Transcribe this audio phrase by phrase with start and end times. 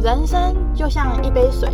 [0.00, 1.68] 人生就像一杯水，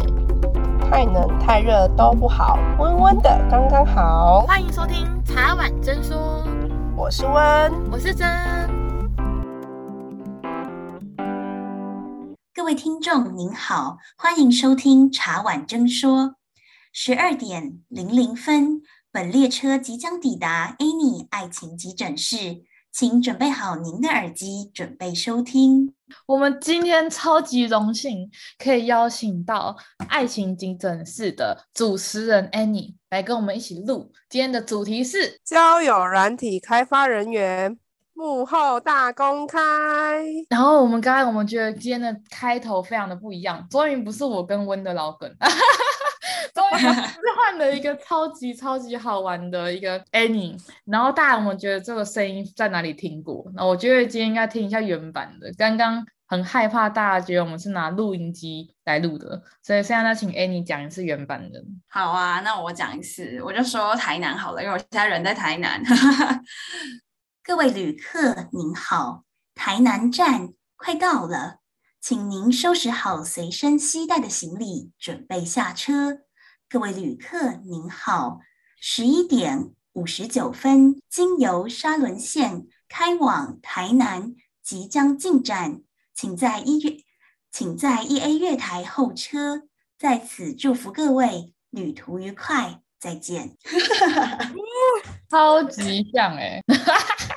[0.81, 4.41] 太冷太热都不好，温温的刚刚好。
[4.47, 6.43] 欢迎收听茶碗真说，
[6.97, 8.27] 我是温，我是真。
[12.55, 16.37] 各位听众您好，欢迎收听茶碗真说。
[16.95, 18.81] 十二点零零分，
[19.13, 22.63] 本列车即将抵达 Annie 爱情急诊室，
[22.95, 25.93] 请准备好您的耳机，准备收听。
[26.27, 29.77] 我们今天超级荣幸可以邀请到
[30.09, 34.13] 爱情急诊室的主持人 Annie 来跟我们一起录。
[34.29, 37.77] 今天的主题是交友软体开发人员
[38.13, 39.59] 幕后大公开。
[40.49, 45.29] 然后我们刚才我们觉得今天的开头非常的不一样，终于不是我跟温的老梗，
[46.55, 50.57] 终于 是换了一个超级超级好玩的一个 Annie。
[50.87, 53.45] 然后大家有没有觉得这个声音在哪里听过？
[53.55, 55.53] 那我觉得今天应该听一下原版的。
[55.59, 56.07] 刚刚。
[56.27, 61.63] 很害怕大家觉得我们是拿录音机来录的，所以现在呢，请 Annie 讲一次原版的。
[61.87, 65.83] 好啊，那我讲一次，我就说台南好了，因为我现在人在台南。
[67.45, 71.59] 各位旅客您好，台南站快到了，
[72.01, 76.21] 请您收拾好随身携带的行李，准备下车。
[76.75, 78.41] 各位旅客您好，
[78.81, 85.83] 十一点五十九分，经由沙仑线开往台南，即将进站。
[86.13, 86.97] 请在一月，
[87.53, 89.69] 请在一 A 月台候车。
[89.97, 93.57] 在此祝福各位旅途愉快，再见。
[95.31, 96.65] 超级像哎、欸，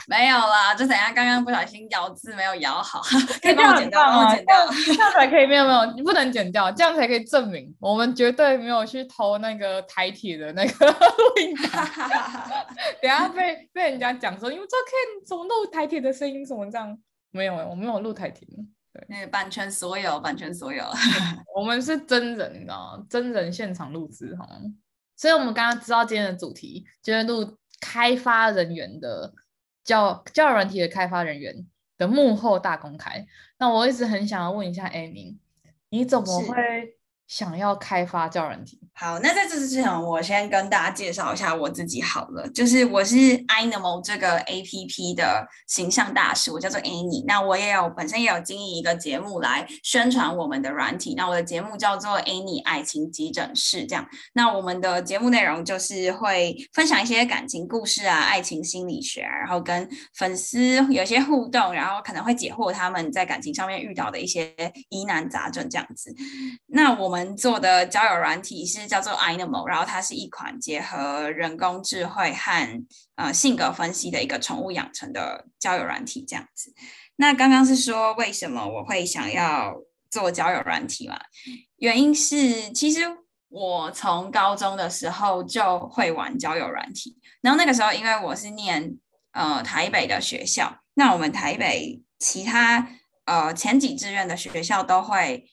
[0.09, 3.01] 没有啦，就等下刚刚不小心咬字没有咬好，
[3.43, 4.33] 可以帮我剪掉吗？
[4.33, 5.45] 剪掉，这样才可以。
[5.45, 11.53] 没有没有，你不能剪掉，这样才可以证明我们绝对没有去偷那个台铁的那个 录音。
[13.01, 16.97] 等下被被人家讲说，因为这可以怎么录台铁的声音，怎么这样。
[17.31, 18.47] 没有，我没有录台铁。
[18.93, 20.85] 对，那个版权所有，版权所有。
[21.53, 23.03] 我们是真人，你知道吗？
[23.09, 24.47] 真人现场录制哈。
[25.17, 29.33] 所以我们刚刚知道今天的主题，就是录开发人员的
[29.87, 31.65] 交交友软体的开发人员
[31.97, 33.25] 的幕后大公开。
[33.57, 35.37] 那我一直很想要问一下 Amy，
[35.89, 36.96] 你怎么会
[37.27, 38.79] 想要开发交友软体？
[38.93, 42.49] 好，那在这之前，我先跟大家介绍一下我自己好了。
[42.49, 43.15] 就是我是
[43.45, 47.23] Animal 这个 APP 的形象大使，我叫做 Annie。
[47.27, 51.13] 那我也有本身也有经营一个节目来宣传我们的软体。
[51.15, 54.07] 那我的节目叫做 Annie 爱情急诊室，这样。
[54.33, 64.51] 那我们的节目内容就是会分享一些感情故事啊、爱情心理学，然后跟粉丝有些互动，然后可能会解惑他们在感情上面遇到的一些
[64.89, 66.11] 疑难杂症这样子。
[66.65, 68.85] 那我们我们做的交友软体是。
[68.87, 72.85] 叫做 Animal，然后它是一款结合人工智慧和
[73.15, 76.71] 呃性格分析的一个宠物养成的交友软体，这样子。
[77.15, 79.75] 那刚刚是说为什么我会想要
[80.11, 81.19] 做交友软体嘛？
[81.77, 83.01] 原因是其实
[83.49, 88.95] 我从高中的时候就会玩交友软体，然后那个时候因为我是念
[89.31, 92.87] 呃台北的学校，那我们台北其他
[93.25, 95.49] 呃前几志愿的学校都会。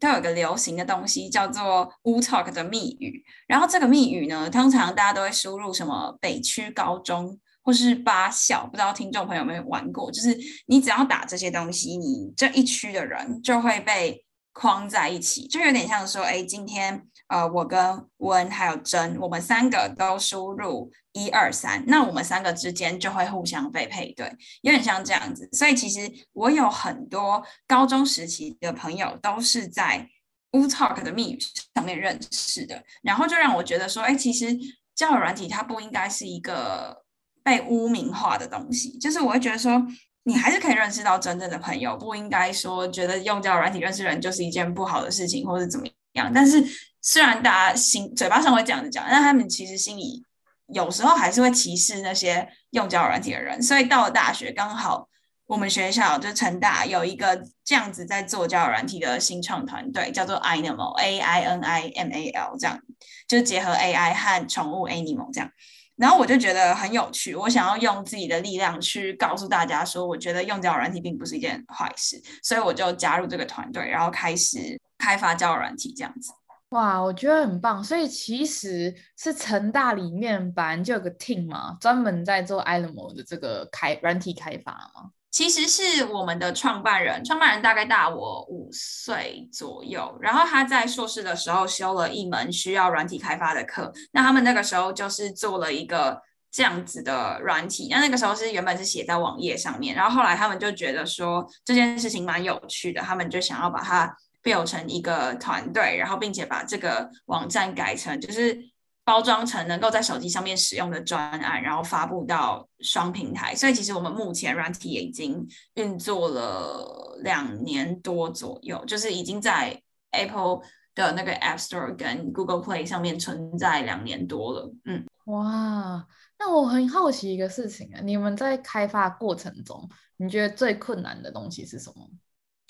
[0.00, 10.10] 都有个流行的东西叫做 Wootalk 的密语，然后这个密语呢，通常大家都会输入什么北区高中或是八小，不知道听众朋友有没有玩过？
[10.10, 24.30] 就是你只要打这些东西，你这一区的人就会被框在一起，就有点像说，哎，今天呃，我跟温还有真，我们三个都输入一二三，那我们三个之间就会互相被配对，
[24.62, 25.48] 有点像这样子。
[25.52, 30.08] 所以其实我有很多高中时期的朋友都是在
[30.50, 31.38] Wootalk 的密语
[31.74, 34.48] 上面认识的，然后就让我觉得说，哎，其实
[34.94, 37.04] 交友软体它不应该是一个
[37.44, 39.86] 被污名化的东西，就是我会觉得说。
[40.24, 46.30] 你还是可以认识到真正的朋友，不应该说觉得用交友软体认识人就是一件不好的事情，或是怎么样。
[46.32, 46.62] 但是
[47.02, 50.24] 虽然大家心嘴巴上会这样子讲，但他们其实心里
[50.72, 53.62] 有时候还是会歧视那些用交友软体的人。
[53.62, 55.08] 所以到了大学，刚好
[55.46, 62.78] 我们学校就成大有一个这样子在做交友软体的新创团队，叫做 Ainimal，A I N I M A L，这样
[63.26, 65.50] 就结合 AI 和宠物 Animal 这样。
[65.96, 76.32] 然后我就觉得很有趣，我想要用自己的力量去告诉大家说，我觉得用交友软体并不是一件坏事，所以我就加入这个团队，然后开始开发交友软体这样子。
[76.70, 77.82] 哇，我觉得很棒。
[77.82, 85.10] 所以其实是成大里面本来就有个 team 嘛，专门在做 Ainimal 的这个开软体开发嘛。
[85.32, 96.20] 其实是我们的创办人，创办人大概大我五岁左右，然后他在硕士的时候修了一门需要软体开发的课，那他们那个时候就是做了一个
[96.50, 108.70] 这样子的软体，那那个时候是原本是写在网页上面，然后后来他们就觉得说这件事情蛮有趣的，他们就想要把它 build 成一个团队，然后并且把这个网站改成就是。
[109.02, 113.52] 包装成能够在手机上面使用的专案，然后发布到双平台。
[113.56, 115.44] 所以其实我们目前软体也已经
[115.74, 119.82] 运作了两年多左右，就是已经在
[120.12, 120.60] Apple
[120.94, 124.72] 的那个 App Store 跟 Google Play 上面存在两年多了。
[124.84, 126.06] 嗯，哇，
[126.38, 129.88] 那我很好奇一个事情啊，你们在开发过程中，
[130.18, 132.08] 你觉得最困难的东西是什么？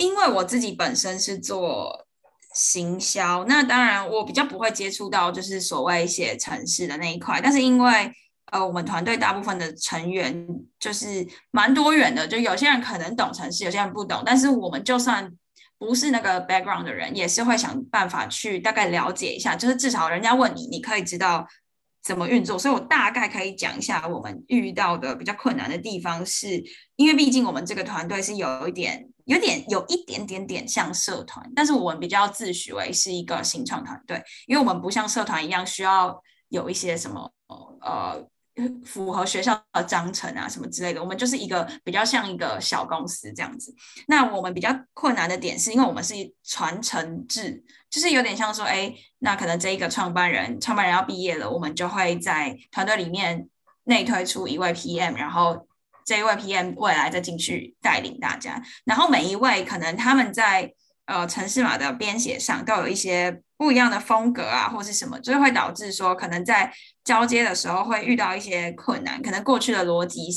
[0.00, 2.06] 因为我自己本身是做。
[2.52, 8.12] 行销，那当然我比较不会接触到就是所谓写城市的那一块，但是因为
[8.47, 10.44] 呃我们团队大部分的成员
[10.81, 15.32] 就是蛮多元的，就有些人可能懂城市，有些人不懂，但是我们就算
[15.79, 21.47] 不是那个 background 的人，也是会想办法去大概了解一下，就是至少人家问你，你可以知道
[22.02, 22.58] 怎么运作。
[22.58, 26.61] 所以我大概可以讲一下我们遇到的比较困难的地方，是
[26.97, 29.08] 因为毕竟我们这个团队是有一点。
[29.30, 37.32] 有点有一点点点像社团，但是我们比较自诩为是一个新创团队，因为我们不像社团一样需要有一些什么
[37.80, 38.26] 呃
[38.84, 43.72] 符合学校的章程啊什么之类的，我们就是一个比较像一个小公司这样子。
[44.08, 46.12] 那我们比较困难的点是因为我们是
[46.42, 53.48] 传承制，就是有点像说，哎，那可能这一个创办人创办人要毕业了，我们就会在团队里面
[53.84, 55.68] 内推出一位 PM，然后。
[56.05, 60.73] 这一位 PM 未来再进去带领大家，然后每一位可能他们在
[61.06, 66.73] 呃城市码的编写上都有一些不一样的风格啊，或是什么，就会导致说可能在
[67.05, 70.29] 交接的时候会遇到一些困难，可能过去的逻辑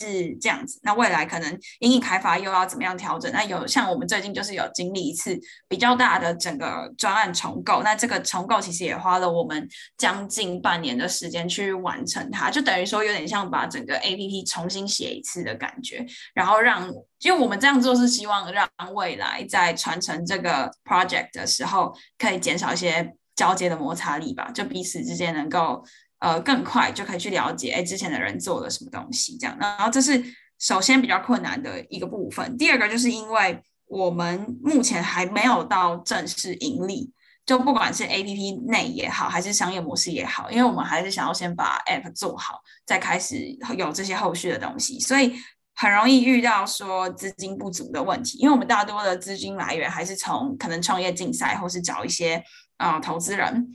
[0.00, 0.30] 是。
[0.40, 3.30] 这样子，那未来可能因应开发又要怎么样调整？
[3.32, 5.38] 那有像我们最近就是有经历一次
[5.68, 9.68] 比较大的整个专案重构，那这个重构其实也花了我们
[9.98, 16.88] 将近半年的时间去完成它，就等于说有点像把整个 APP 重新写一次的感觉，然后让，
[17.20, 25.84] 因为我们这样做是希望让未来在传承这个 project 的时候，可以减少一些交接的摩擦力吧，就彼此之间能够。
[26.20, 29.56] 呃，更快就可以去了解，哎，之前的人做了什么东西，这样。
[29.58, 30.22] 然后这是
[30.58, 32.56] 首先比较困难的一个部分。
[32.58, 37.10] 第二个就是因为我们目前还没有到正式盈利，
[37.46, 45.34] 就不管是 APP 内也好，还是商业模式也好，因为我们还是想要先把 App 做好，再开始有这些后续的东西，所以
[45.74, 48.36] 很容易遇到说资金不足的问题。
[48.36, 52.44] 因为我们大多的资金来源还是从可能创业竞赛，或是找一些
[52.76, 53.66] 呃投资人。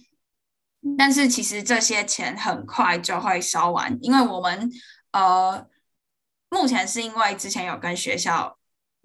[0.97, 4.69] 但是其实这些钱很快就会烧完，因为我们
[5.11, 5.65] 呃
[6.49, 8.57] 目前是因为之前有跟学校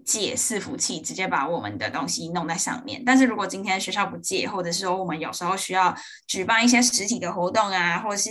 [0.04, 3.02] 借伺服器，直接把我们的东西弄在上面。
[3.04, 5.96] 但是如果今天学校不借，或者是说我们有时候需要
[6.26, 8.30] 举办一些实体的活动啊，或者是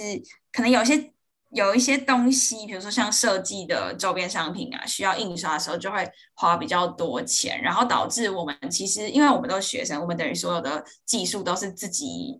[0.52, 1.12] 可能有些
[1.50, 12.40] 有一些东西，比如说像设计的周边商品啊，需要印刷的时候，就会花比较多钱，然后导致我们其实因为我们都是学生，我们等于所有的技术都是自己。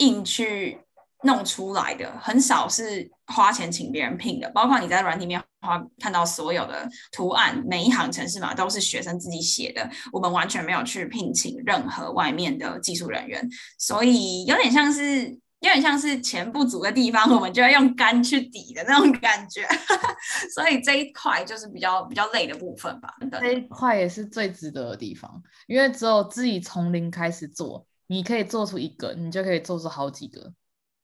[0.00, 0.78] 硬去
[1.22, 4.50] 弄出来的，很少是花钱请别人聘的。
[4.50, 9.88] 包括你在软体面花看到所有的图案，每一行程式码都是学生自己写的。
[10.12, 13.46] 我们完全没有去聘请任何外面的技术人员，
[13.78, 15.28] 所以有点像是
[15.60, 19.68] 有点像是钱不足的地方，我们就要用肝去抵的那种感觉。
[20.54, 23.14] 所以这一块就是比较比较累的部分吧。
[23.38, 25.30] 这一块也是最值得的地方，
[25.66, 27.86] 因为只有自己从零开始做。
[28.10, 30.52] 你可以做出一个，你就可以做出好几个，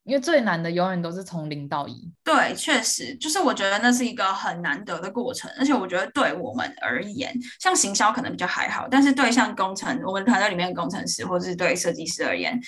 [0.02, 2.12] 因为最难的永远都是从零到一。
[2.24, 12.60] 对，确实，就是我觉得那是一个很难得的过程，而且我觉得对我们而言，像行销可能比较还好，但是对像工程，我们团队里面的工程师或者是对设计师而言。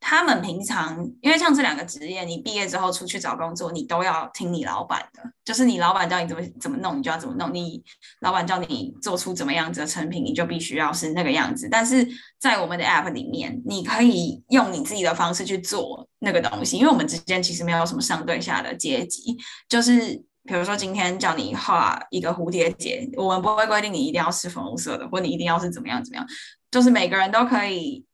[0.00, 7.52] 他们平常，因为像这两个职业，你毕业之后出去找工作，你都要听你老板的，就是你老板叫你怎么怎么弄，你就要怎么弄。
[7.52, 7.82] 你
[8.20, 11.68] 老板叫你做出怎么样子的成品，你就必须要是那个样子。
[11.68, 12.06] 但是
[12.38, 19.36] 在我们的 App 里面，你可以用你自己的方式去做那个东西，因为我们之间其实没有什么上对下的阶级。
[19.68, 20.14] 就是
[20.44, 26.26] 比如说今天叫你画一个蝴蝶结，我们不会规定你一定要是粉红色的，或你一定要是怎么样怎么样，
[26.70, 28.06] 就是每个人都可以。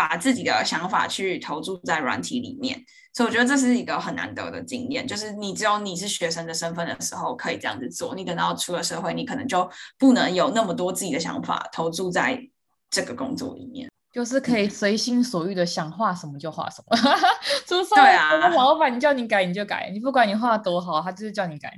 [0.00, 5.06] 把自己的想法去投注在软体里面，所以我觉得这是一个很难得的经验。
[5.06, 12.40] 就是你只有你是学生的身份的时候可以这样子做，你等到出了社会，你可能就不能有那么多自己的想法投注在
[12.88, 13.90] 这个工作里面。
[14.10, 16.96] 就是可以随心所欲的想画什么就画什么，
[17.68, 21.72] 出社会老板叫你改你就改，你不管你画多好，他就是叫你改。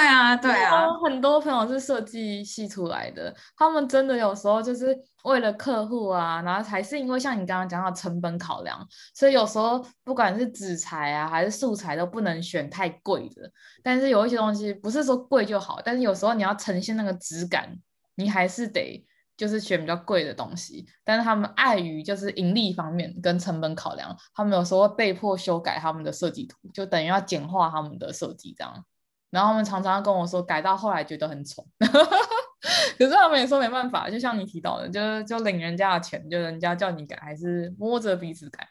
[0.00, 13.50] 对啊，对啊，很多朋友是设计系出来的，他们真的有时候就是为了客户啊，然后还是因为像你刚刚讲到成本考量，所以有时候不管是纸材啊还是素材都不能选太贵的。
[13.82, 17.76] 但是有一些东西不是说贵就好，但是有时候你要呈现那个质感，
[18.14, 19.06] 你还是得。
[19.36, 28.84] 就是选比较贵的东西，但是他们碍于就是盈利方面跟成本考量，他们有时候会被迫修改他们的设计图，就等于要简化他们的设计这样。
[29.30, 31.64] 然后他们常常跟我说，改到后来觉得很丑，
[32.98, 38.68] 可是他们也说没办法，就像你提到的，就就领人家的钱，就人家叫你改，还是摸着鼻子改，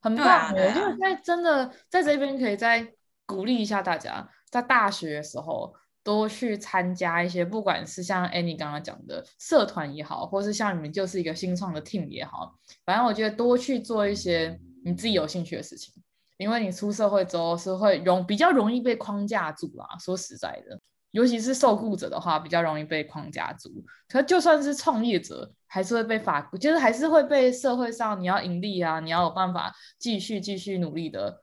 [0.00, 0.50] 很棒。
[0.50, 2.86] 我觉得现在真的在这边可以再
[3.26, 12.54] 鼓励一下大家，在大学的时候多去参加一些，不管是像 Annie 刚刚讲的社团也好，或是像你们就是一个新创的 team 也好，
[12.84, 15.92] 反正我觉得多去做一些你自己有兴趣的事情。
[16.40, 20.80] 因为你出社会之后是会容比较容易被框架住啦，说实在的，
[21.10, 23.70] 尤其是受雇者的话，比较容易被框架住。
[24.08, 31.42] 可就算是创业者，还是会被法，就是还是会被社会上你要盈利啊，你要有办法继续继续努力的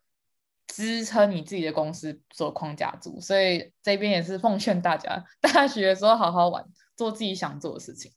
[0.66, 3.22] 支撑你自己的公司所框架住。
[3.22, 8.12] 所以这边也是奉劝大家，大学的时候好好玩，做自己想做的事情。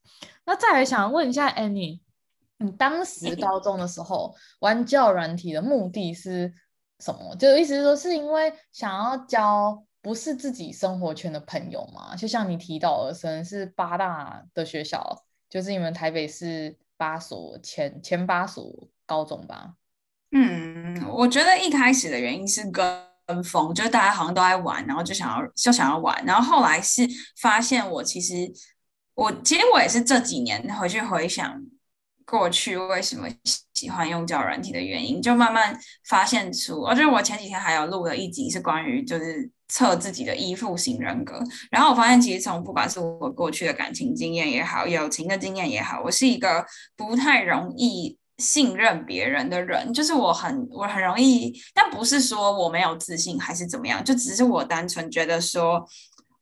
[0.47, 2.01] 那再来想问一下 Annie，
[2.57, 6.55] 你当时高中的时候玩交友软体的目的是？
[7.01, 7.35] 什么？
[7.37, 12.15] 就意思是说，是因为想要交不是自己生活圈的朋友嘛？
[12.15, 19.75] 就像你提到的，可能是八大的学校，就是你们台北市八所前前八所高中吧？
[20.33, 27.03] 嗯，我觉得一开始的原因是跟风，就是大家好像都在玩，然后就想要就想要玩，然后后来是
[27.41, 28.35] 发现我其实
[29.15, 31.61] 我其实我也是这几年回去回想。
[32.31, 33.29] 过去为什么
[33.75, 35.77] 喜欢用交友软体的原因，就慢慢
[36.09, 36.81] 发现出。
[36.81, 41.43] 我觉得我前几天还有录了一集，是关于就是测自己的依附型人格。
[41.73, 46.65] 然后我发现，其实从不管是我过去的感情经验也好，友情的经验也好，我是一个
[46.97, 49.93] 不太容易信任别人的人。
[49.93, 55.85] 就是我很我很容易，但不是说我没有自信还是怎么样，就只是我单纯觉得说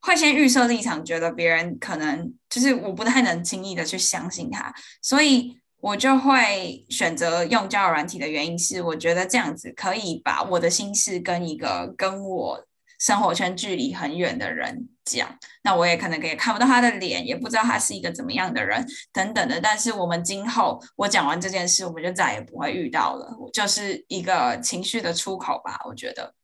[0.01, 5.58] 会先预设立场，觉得别人可能就是我不太能轻易的去相信他，所以。
[5.81, 12.65] 我就会选择用交友软体的原因是，我觉得这样子可以把我的心事跟一个跟我
[12.99, 19.61] 生活圈距离很远的人讲，那我也可能可以看不到他的脸，也不知道他是一个怎么样的人等等的。
[19.61, 25.79] 但是我们今后我讲完这件事，我们就再也不会遇到了，就是一个情绪的出口吧。
[25.85, 26.35] 我觉得，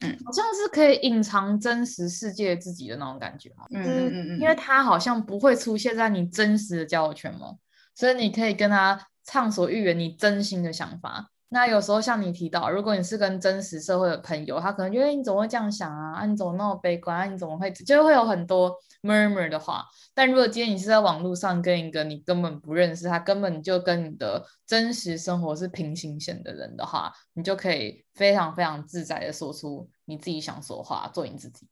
[0.00, 3.66] 嗯，好像是可以隐藏真实世界自己的那种感觉嘛。
[3.70, 7.54] 嗯嗯嗯嗯，因为他好像不会出现在你真实的交友圈嘛。
[8.00, 11.30] 所以你可以跟他畅所欲言，你真心的想法。
[11.50, 16.14] 那有时候像你提到，如果你是跟真实社会的朋友，他可能觉得你怎么会这样想啊？
[16.14, 17.24] 啊，你怎么那么悲观啊？
[17.26, 19.84] 你怎么会就会有很多 murmur 的话。
[20.14, 31.66] 但如果今天你是在网络上跟一个你根本不认识，他根本就跟你的真实生活是平行线的人的话，你就可以非常非常自在的说出你自己想说的话，做你自己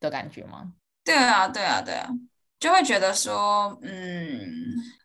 [0.00, 0.72] 的感觉吗？
[1.04, 2.08] 对啊，对啊，对啊。
[2.58, 4.40] 就会觉得说，嗯，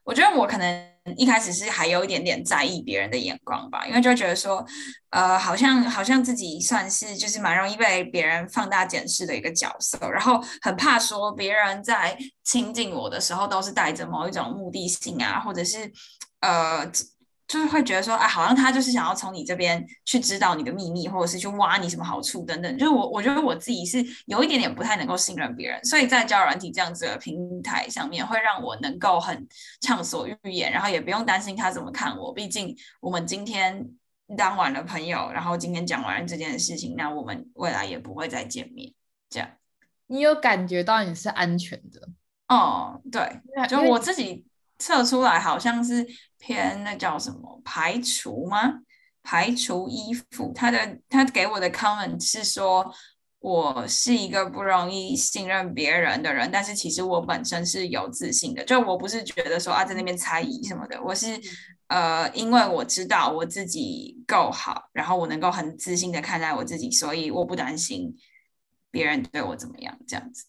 [0.04, 4.66] 我觉得我可能一开始是还有一点点在意别人的眼光吧，因为就觉得说，
[5.10, 15.92] 呃，好像好像自己算是就是蛮容易被别人放大检视的一个角色，然后很怕说别人在亲近我的时候都是带着某一种目的性啊，或者是
[16.40, 16.90] 呃。
[17.52, 22.78] 就是会觉得说，哎，好像他就是想要从你这边去知道你的秘密，或者是去挖你什么好处等等。
[22.78, 29.46] 就是我，我觉得我自己是有一点点不太能够信任别人，所以在交友软体这样子的平台上面，会让我能够很
[29.82, 32.34] 畅所欲言，然后也不用担心他怎么看我。
[32.34, 33.86] 毕竟我们今天
[34.38, 38.94] 当完了朋友，然后今天讲完这件事情，那我们未来也不会再见面。
[39.30, 39.50] 这样，
[40.08, 42.08] 你有感觉到你是安全的？
[42.48, 44.46] 哦，对，就我自己。
[44.82, 46.06] 测出来好像是
[46.40, 48.80] 偏那叫什么排除吗？
[49.22, 50.52] 排除依附。
[50.56, 52.92] 他的他给我的 comment 是说，
[53.38, 58.64] 我是一个不容易信任别人的人，但是其实我本身是有自信的。
[58.64, 61.40] 就我不是觉得说啊在那边猜疑什么的，我是
[61.88, 68.16] 呃因为我知道我自己够好，然后我能够很自信的看待我自己，所以我不担心
[68.90, 70.46] 别人对我怎么样这样子。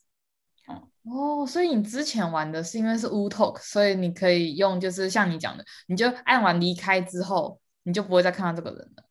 [1.05, 9.05] 哦，所以你之前玩的是因为是 Wootalk，所以你可以用，就是像你讲的，你就按完离开之后，你就不会再看到这个人了。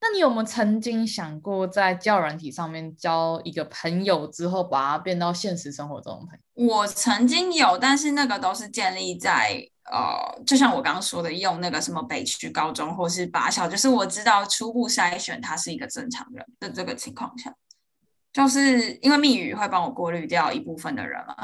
[0.00, 6.74] 那你有没有曾经想过在交友软体上面交一个朋友之后，把它变到现实生活中的朋友？
[6.74, 17.54] 我曾经有，但是那个都是建立在呃，就像我刚刚说的，用那个什么北区高中或是八校，就是我知道初步筛选他是一个正常人的这个情况下。
[18.36, 21.34] 就是因为密语会帮我过滤掉一部分的人嘛，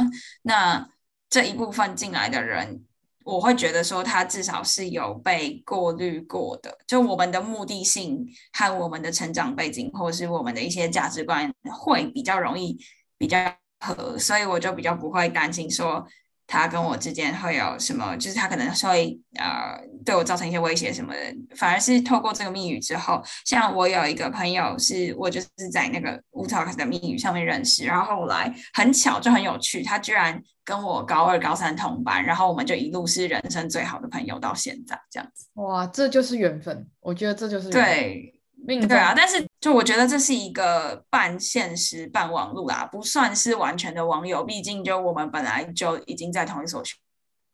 [0.43, 0.87] 那
[1.31, 2.85] 这一部分进来的人，
[3.25, 6.77] 我会觉得说他至少是有被过滤过的。
[6.87, 12.79] 就我们的目的性和我们的成长背景，或是我们的一些价值观，会比较容易
[13.17, 13.39] 比较
[13.81, 16.07] 合，所以我就比较不会担心说
[16.53, 21.19] 他跟我之间会有什么，就是他可能会呃对我造成一些威胁什么的。
[21.57, 35.47] 反而是透过这个密语之后，像我有一个朋友，是我就是在那个 Wootalk 的密语上面认识，然后后来很巧就很有趣，他居然跟我高二、高三同班，然后我们就一路是人生最好的朋友到现在这样子。
[35.55, 38.39] 哇，这就是缘分，我觉得这就是对。
[38.65, 44.43] 对啊，但是就我觉得这是一个半现实半网络啦，不算是完全的网友。
[44.43, 46.97] 毕竟就我们本来就已经在同一所学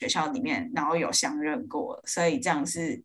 [0.01, 3.03] 学校里面，然后有相认过，所以这样是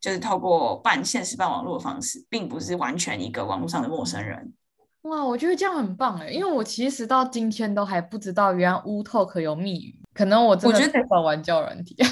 [0.00, 4.54] 就是透过半现实半网络的方式，并不是完全一个网络上的陌生人。
[5.02, 11.94] 哇，我觉得这样很棒哎，因为我其实到今天都还不知道原来 Wootalk 有密语，可能我真的太少玩交友软体。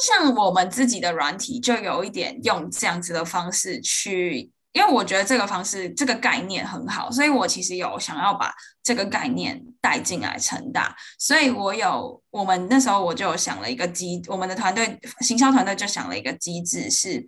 [0.00, 8.52] 像我们自己的软体就有一点用这样子的方式去，因为我觉得这个方式这个概念很好，所以我其实有想要把
[8.82, 17.26] 这个概念带进来成大，所以我有我们那时候我就想了一个机，我们的团队行销团队就想了一个机制是，是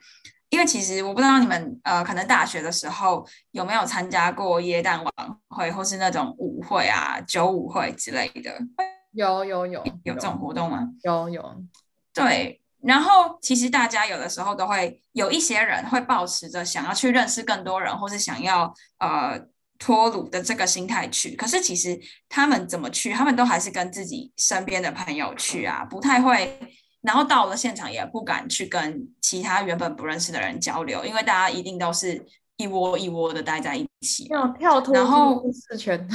[0.51, 5.13] 因为其实我不知道你们呃可能大学的时候有没有参加过耶诞晚
[5.49, 8.59] 会或是那种舞会啊酒舞会之类的。
[9.13, 10.87] 有有有有这种活动吗？
[11.03, 11.65] 有有，
[12.13, 12.61] 对。
[12.83, 19.41] 然后其实大家有的时候都会有一些人会保持着想要去认识更多人，或是想要呃
[19.79, 21.35] 脱鲁的这个心态去。
[21.35, 26.59] 可是其实他们怎么去，他们都还是跟自己身边的朋友去啊，不太会。
[27.01, 32.25] 然后到了现场也不敢去跟其他原本不认识的人交流，因为大家一定都是
[32.57, 36.09] 一窝一窝的待在一起，要跳脱舒适圈。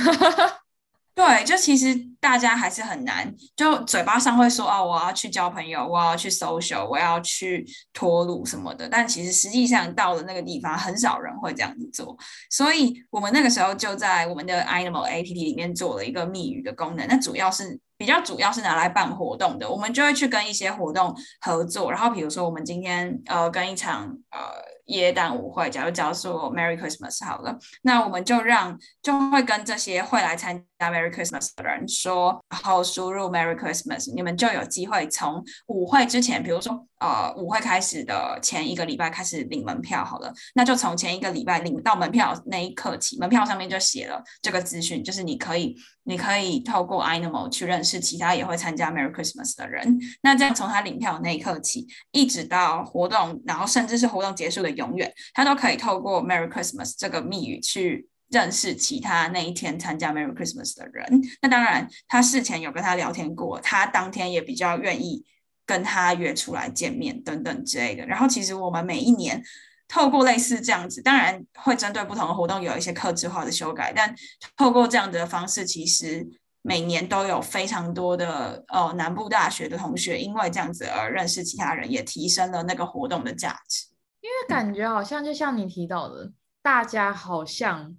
[1.16, 12.18] 对，就其实大家还是很难，就嘴巴上会说哦，我要去交朋友，我要去 social，我要去脱鲁什么的，但其实实际上到了那个地方，很少人会这样子做。
[12.50, 24.74] 所以我们那个时候就在我们的 Animal APP 里面做了一个密语的功能，那主要是比较主要是拿来办活动的，我们就会去跟一些活动合作，然后比如说我们今天呃跟一场呃。
[24.88, 54.74] 耶诞舞会，假如叫做 Merry Christmas 好了，那我们就让就会跟这些会来参 Merry Christmas 的人说，然后输入 Merry Christmas，你们就有机会从舞会之前，比如说呃舞会开始的前一个礼拜开始领门票好了，那就从前一个礼拜领到门票那一刻起，门票上面就写了这个资讯，就是你可以你可以透过 Animal 去认识其他也会参加 Merry Christmas 的人，那这样从他领票那一刻起，一直到活动，然后甚至是活动结束的。
[54.74, 61.22] 永远，他都可以透过 Merry Christmas 这个密语去认识其他那一天参加 Merry Christmas 的人。
[61.42, 65.26] 那当然，他事前有跟他聊天过，他当天也比较愿意
[65.66, 68.06] 跟他约出来见面等等之类的。
[68.06, 69.44] 然后，其实我们每一年
[69.88, 74.16] 透过类似这样子，当然会针对不同的活动有一些克制化的修改，但
[74.58, 76.28] 透过这样的方式，其实
[76.64, 83.88] 每年都有非常多的哦南部大学的同学因为这样子而认识其他人，也提升了那个活动的价值。
[84.22, 86.32] 因为感觉好像就像你提到的，
[86.62, 87.96] 大家好像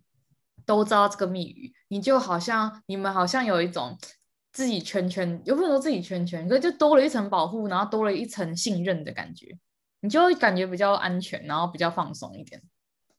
[0.66, 3.98] 都知道这个密语，你就好像你们好像有一种
[4.52, 6.48] 自己圈圈，又不能说自己圈圈？
[6.48, 9.56] 可是就多了一层保护，然后多了一层信任的感觉，
[10.00, 12.62] 你就会感觉比较安全，然后比较放松一点。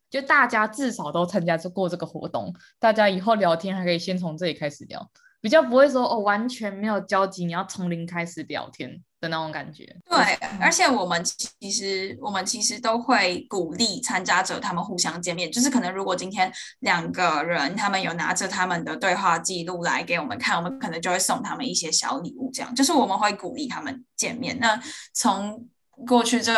[0.09, 5.11] 就大家至少都参加过这个活动，大家以后聊天还可以先从这里开始聊，
[5.45, 8.99] 比较不会说哦完全没有交集，你要从零开始聊天。
[9.21, 10.17] 的那种感觉，对，
[10.59, 24.57] 而且我们其实我们其实都会鼓励参加者他们互相见面，就是可能如果今天两个人他们有拿着他们的对话记录来给我们看，我们可能就会送他们一些小礼物，这样就是我们会鼓励他们见面。
[24.59, 24.79] 那
[25.13, 25.67] 从
[26.05, 26.53] 过去这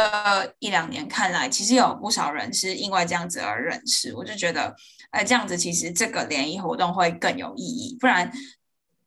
[0.60, 4.76] 一两年看来，其实有不少人是因为这样子而认识，我就觉得，
[5.12, 8.30] 哎，这样子其实这个联谊活动会更有意义，不然。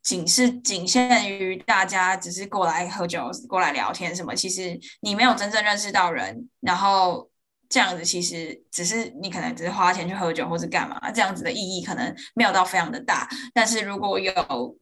[0.02, 7.30] 仅是仅限于大家只是过来喝酒、过来聊天什么，其实你没有真正认识到人，然后
[7.68, 13.28] 这样子其实只是你可能只是花钱去喝酒或是干嘛，这样子的意义可能没有到非常的大。
[13.52, 14.32] 但是如果有，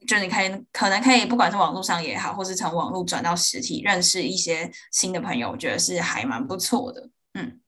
[0.07, 7.11] 就是你可以可能可以，不管是网络上也好，或是从网络转到实体认识一些新的朋友，我觉得是还蛮不错的。
[7.35, 7.61] 嗯。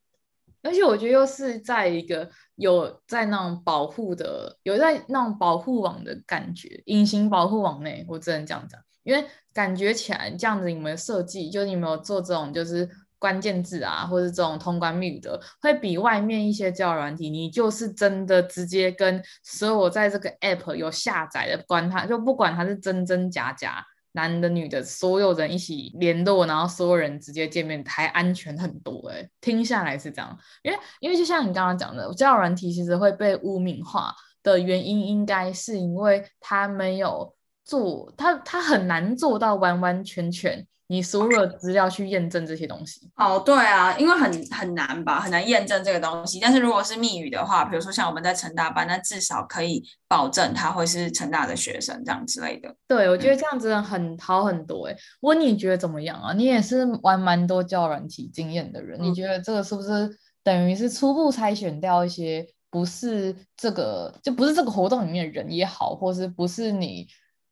[0.62, 23.85] 而且我觉得又是在一个有在那种保护的，有在那种保护网的感觉，隐形保护网内，我只能这样讲，因为感觉起来这样子，你们设计就是你们有做这种就是关键字啊，或者这种通关密语的，会比外面一些交友软体，你就是真的直接跟所有在这个 app 有下载的，关它就不管它是真真假假。
[24.12, 40.66] 男的、女的，所有人一起联络，然后所有人直接见面，还安全很多哎、听下来是这样，因为因为就像你刚刚讲的，交友软体其实会被污名化的原因，应该是因为它没有做，他他很难做到完完全全。
[40.90, 46.40] 你输入了资料去验证这些东西哦，对啊，因为很很难吧，很难验证这个东西。
[46.40, 52.74] 但是如果是密语的话，比如说像我们在成大班，那至少可以保证他会是成大的学生这样之类的。
[52.88, 54.96] 对，我觉得这样子很好很多诶。
[55.20, 56.33] 温妮觉得怎么样啊？
[56.33, 60.11] 你也是玩蛮多教软体经验的人，嗯，你觉得这个是不是
[60.42, 67.07] 等于是初步筛选掉一些不是这个就不是这个活动里面的人也好，或是不是你？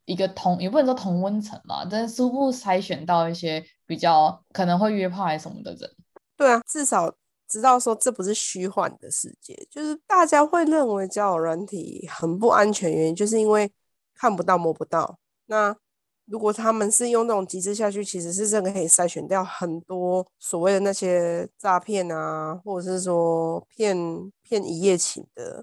[0.08, 5.90] 一个同也不能说同温层嘛，但是初步筛选到一些比较可能会约炮还是什么的人。
[6.34, 7.14] 对啊，至少
[7.46, 9.54] 知道说这不是虚幻的世界。
[9.70, 13.70] 就是大家会认为交友软体很不安全，原因就是因为
[14.14, 15.18] 看不到摸不到。
[15.44, 15.76] 那
[16.24, 23.94] 如果他们是用那种机制下去，其实是真的可以筛选掉很多所谓的那些诈骗啊，或者是说骗
[24.42, 25.62] 骗一夜情的，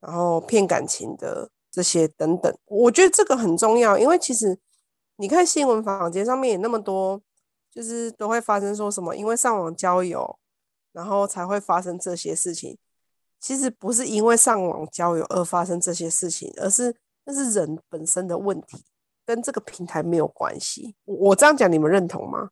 [0.00, 1.48] 然后骗感情的。
[1.72, 4.58] 这些等等，我觉得这个很重要，因为其实
[5.16, 7.20] 你看新闻坊间上面也那么多，
[7.70, 10.38] 就是都会发生说什么，因为上网交友，
[10.92, 12.76] 然后才会发生这些事情。
[13.40, 18.84] 其实不是因为上网交友而发生这些事情，而是那是人本身的问题，
[19.24, 20.94] 跟这个平台没有关系。
[21.06, 22.50] 我这样讲，你们认同吗？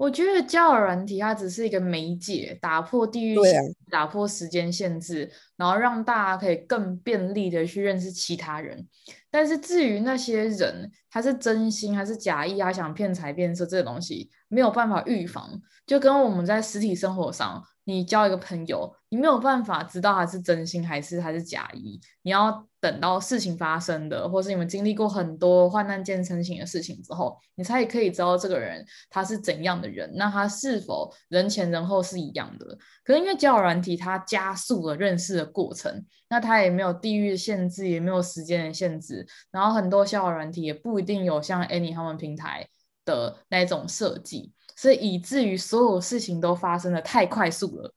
[0.00, 8.88] 我觉得交友软体它只是一个媒介，打破地域限制，打破时间限制，然后让大家可以更便利的去认识其他人。
[9.30, 15.60] 但是至于那些人，他是真心还是假意，他想骗财骗色，这个东西没有办法预防。
[15.86, 22.66] 就跟我们在实体生活上，你交一个朋友，你没有办法知道他是真心还是还是假意，你要。
[22.82, 32.78] 等到事情发生的，或是你们经历过很多患难见真情的事情之后，你才可以知道这个人他是怎样的人，那他是否人前人后是一样的？
[33.04, 42.66] 可是因为交友软体它加速了认识的过程，那它也没有地域限制，也没有时间的限制，然后很多交友软体也不一定有像 Any 他们平台
[43.04, 47.94] 的那种设计，所以以至于所有事情都发生的太快速了。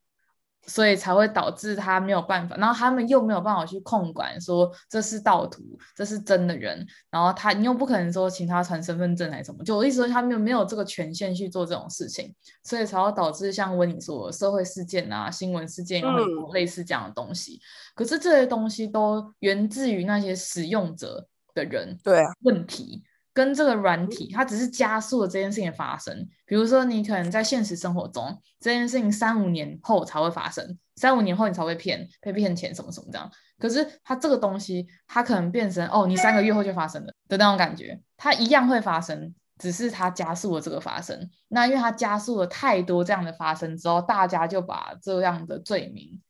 [0.65, 5.61] 所以才会导致他没有办法，然后他们又没有办法去控管，说这是盗图，
[5.93, 17.55] 这是真的人，然后他你又不可能说请他传身份证来什么，就我意思说他们没有这个权限去做这种事情，所以才会导致像温你说的社会事件啊、新闻事件有很多类似这样的东西。
[17.55, 17.59] 嗯、
[17.93, 23.03] 可是这些东西都源自于那些使用者的人对问题。
[23.33, 26.27] 跟这个软体，它只是加速了这件事情的发生。
[26.45, 33.29] 比如说，你可能在现实生活中，这件事情三五年后才会发生，三五年后你才会骗被骗钱什么什么这样。
[33.57, 41.29] 可是它这个东西，它可能变成哦，你三个月后就发生了的那种感觉，它一样会发生，只是它加速了这个发生。
[41.47, 46.21] 那因为它加速了太多这样的发生之后，大家就把这样的罪名。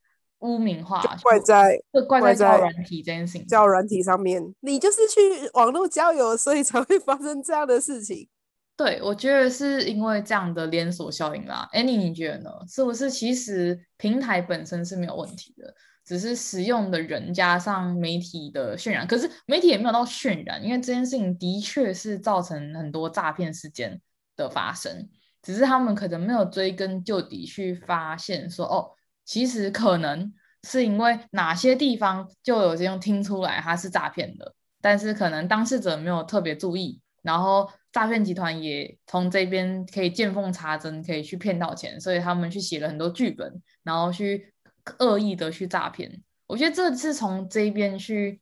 [0.43, 8.27] 污名化，怪在怪在交友软体这件事情，交友软体上面，你就是去网络交友，所以才会发生这样的事情。
[8.75, 11.69] 对，我觉得是因为这样的连锁效应啦。
[11.73, 12.49] Annie，你觉得呢？
[12.67, 19.08] 是不是其实平台本身是没有问题的，只是使用的人加上媒体的渲染？
[19.08, 24.01] 可是媒体也没有到渲染，因为这件事情的确是造成很多诈骗事件
[24.36, 25.08] 的发生，
[25.41, 28.89] 只是他们可能没有追根究底去发现说哦。
[29.25, 30.33] 其实可能
[30.63, 44.53] 是因为哪些地方就有这种听出来他是诈骗的，但是可能当事者没有特别注意，然后诈骗集团也从这边可以见缝插针，可以去骗到钱，所以他们去写了很多剧本，然后去
[44.99, 46.21] 恶意的去诈骗。
[46.47, 48.41] 我觉得这是从这边去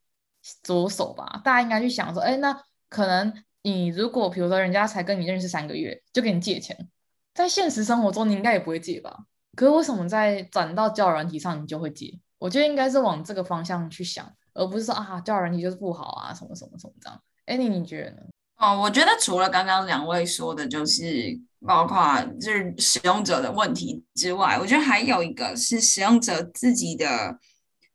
[0.64, 6.90] 着手吧，大家应该去想说，哎，那可能你如果比如说人家才跟你认识三个月就给你借钱，
[7.34, 9.26] 在现实生活中你应该也不会借吧？
[9.56, 12.18] 可是为什么在转到交友软体上你就会接？
[12.40, 17.22] 我觉得应该是往这个方向去想，而不是说啊交友软体就是不好啊什么什么什么这样。
[17.46, 18.18] 哎，你你觉得呢？
[18.58, 27.38] 哦，我觉得除了刚刚两位说的，就是包括就是使用者的问题之外，我觉得还有一个是使用者自己的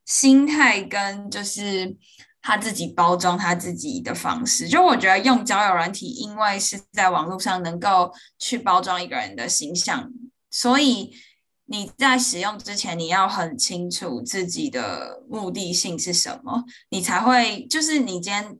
[0.04, 1.96] 心态跟就是
[2.42, 4.68] 他自己包装他自己的方式。
[4.68, 10.12] 就我觉得用交友软体，因为是在网络上能够去包装一个人的形象，
[10.50, 11.10] 所以。
[11.68, 18.56] 你在使用之前，你要很清楚自己的目的性是什么，你才会就是你今天，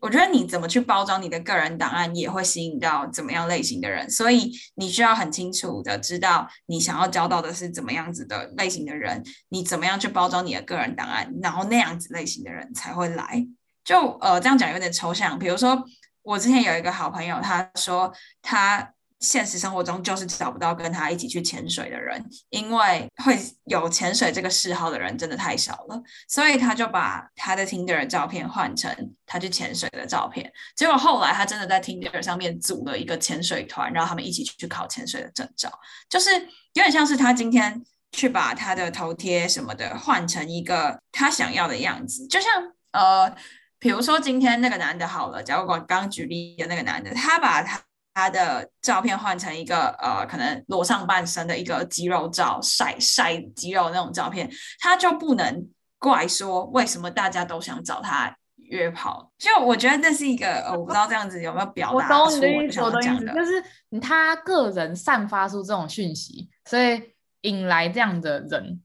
[0.00, 13.46] 我觉得你怎么去包装你的个人档案，也会吸引到怎么样类型的人，所以你需要很清楚的知道你想要交到的是怎么样子的类型的人，你怎么样去包装你的个人档案，然后那样子类型的人才会来。
[13.82, 15.82] 就呃这样讲有点抽象，比如说
[16.22, 18.93] 我之前有一个好朋友，他说他。
[19.24, 30.52] 现实生活中就是找不到跟他一起去潜水的人，因为会有潜水这个嗜好的人真的太少了，所以他就把他的 Tinder 照片换成他去潜水的照片。
[30.76, 35.72] 结果后来他真的在 Tinder 上面组了一个潜水团，然后他们一起去考潜水的证照，
[36.10, 37.82] 就是有点像是他今天
[38.12, 42.50] 去把他的头贴什么的换成一个他想要的样子，就像
[42.92, 43.34] 呃，
[43.78, 47.80] 比如说今天那个男的好了，假如我刚举例的那个男的，他把他。
[48.14, 54.48] 他的照片换成一个呃，可能裸上半身的一个肌肉照，晒晒肌肉那种照片，
[54.78, 59.32] 他就不能怪说为什么大家都想找他约炮。
[59.36, 63.62] 就我觉得那是一个，呃、我不知道这样子有没有表达出我想讲的，就是
[64.00, 67.02] 他个人散发出这种讯息，所以
[67.40, 68.80] 引来这样的人。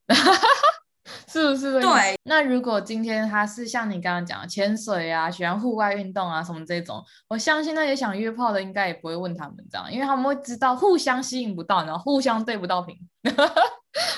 [1.28, 1.80] 是不是？
[1.82, 2.18] 对。
[2.24, 12.96] 那如果今天他是像你刚刚讲的潜水啊，喜欢户外运动啊什么这种，我相信那些想约炮的应该也不会问他们这样，因为他们会知道互相吸引不到，然后互相对不到频，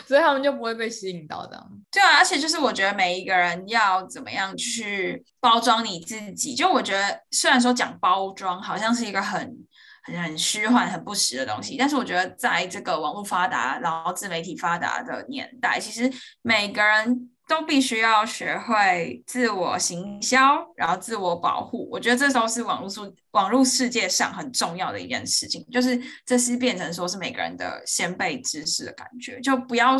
[0.07, 1.71] 所以他们就不会被吸引到这样。
[1.91, 9.55] 对啊，而且就是我觉得每一个人要怎么样去包装你自己，就我觉得虽然说讲包装好像是一个很。
[10.03, 16.11] 很很虚幻、很不实的东西，但是我觉得在这个网络发达、然后自媒体发达的年代，其实
[16.41, 21.87] 每个人都必须要学会自我行销，然后自我保护。
[21.91, 22.99] 我觉得这都是网络世
[23.31, 29.95] 网络世界上很重要的一件事情，就是这是变成说是每个人的先辈知识的感觉，就不要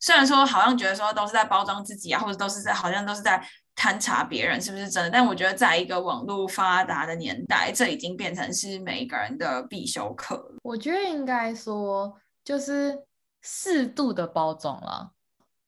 [0.00, 3.46] 虽然说好像觉得说都是在包装自己啊，或者都是在好像都是在。
[3.78, 10.56] 勘察别人是不是真的，但我觉得在一个网络发达的年代，这已经变成是每一个人的必修课了。
[10.64, 12.12] 我觉得应该说
[12.44, 12.98] 就是
[13.40, 15.12] 适度的包装了，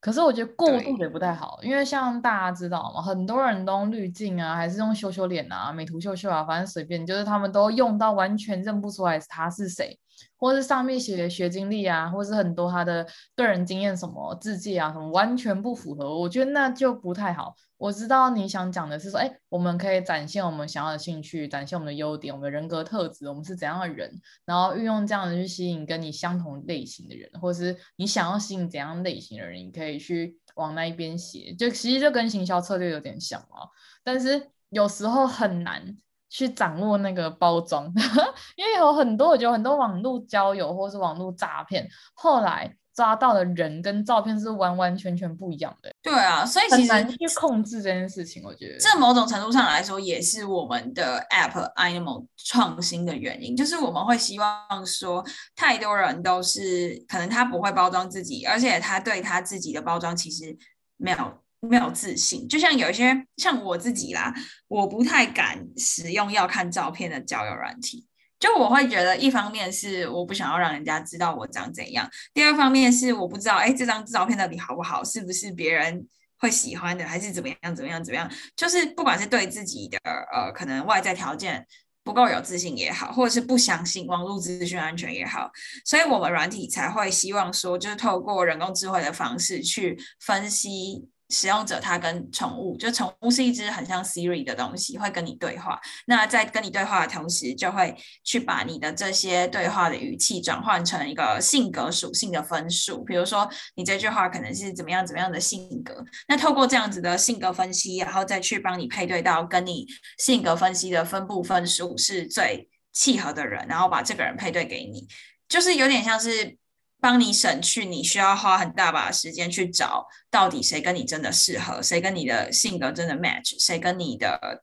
[0.01, 9.97] 可是我觉得过度也不太好，因为像大家知道嘛，很多人都用滤镜啊，还是用修修脸啊、美图秀秀啊，反正随便，就是他们都用到完全认不出来他是谁。
[10.41, 17.55] 或是上面写的学经历啊，或是很多他的个人经验什么字迹啊什么，完全不符合，我觉得那就不太好。
[17.77, 24.11] 我知道你想讲的是说，哎，我们可以展现我们想要的兴趣，展现我们的优点，我们的人格特质，我们是怎样的人，
[24.45, 31.55] 然后运用这样的去吸引跟你相同类型的人，或是你想要吸引怎样类型的人，你可以去往那一边写。
[31.55, 33.69] 就其实就跟行销策略有点像啊，
[34.05, 35.97] 但是有时候很难。
[36.31, 37.85] 去掌握那个包装，
[38.57, 45.91] 因为有很多，我觉得很多网络交友或是网络诈骗，后来抓到的人跟照片是完完全全不一样的。
[46.01, 55.25] 对啊，所以其实很难去控制这件事情，我觉得这某种程度上来说，也是我们的 App Animal 创新的原因，就是我们会希望说，
[55.57, 60.57] 太多人都是可能他不会包装自己，而且他对他自己的包装其实
[60.97, 61.17] 没有。
[61.61, 64.35] 没有自信，就像有一些像我自己啦，
[64.67, 68.07] 我不太敢使用要看照片的交友软体，
[68.39, 78.31] 就我会觉得，一方面是我不想要让人家知道我长怎样，第二方面是我不知道，哎，这张照片到底好不好，是不是别人会喜欢的，还是怎么样，怎么样，怎么样？
[78.57, 79.99] 就是不管是对自己的
[80.33, 81.67] 呃，可能外在条件
[82.03, 85.51] 不够有自信也好，或者是不相信网络资讯安全也好，
[85.85, 91.11] 所以我们软体才会希望说，就是透过人工智慧的方式去分析。
[91.31, 95.81] 使用者他跟宠物，就宠物是一只很像 Siri 的东西，会跟你对话。
[96.07, 103.03] 那在跟你对话的同时，就会去把你的这些对话的语气转换成一个性格属性的分数。
[103.05, 109.87] 比如说，你这句话可能是怎么样怎么样的性格，那透过这样子的性格分析，然后再去帮你配对到跟你
[110.19, 115.07] 性格分析的分布分数是最契合的人，然后把这个人配对给你，
[115.49, 116.60] 就是有点像是。
[117.01, 124.63] 帮你省去你需要花很大把时间去找到底谁跟你真的适合，谁跟你的性格真的 match，谁跟你的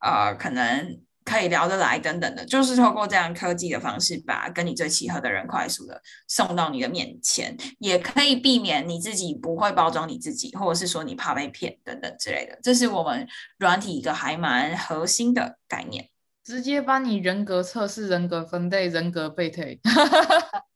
[0.00, 12.56] 呃可能可以聊得来等等的，就是透过这样科技的方式，把跟你最契合的人快速的送到你的面前，也可以避免你自己不会包装你自己，或者是说你怕被骗等等之类的。
[12.62, 13.26] 这是我们
[13.58, 16.08] 软体一个还蛮核心的概念，
[16.44, 19.80] 直接帮你人格测试、人格分类、人格备退。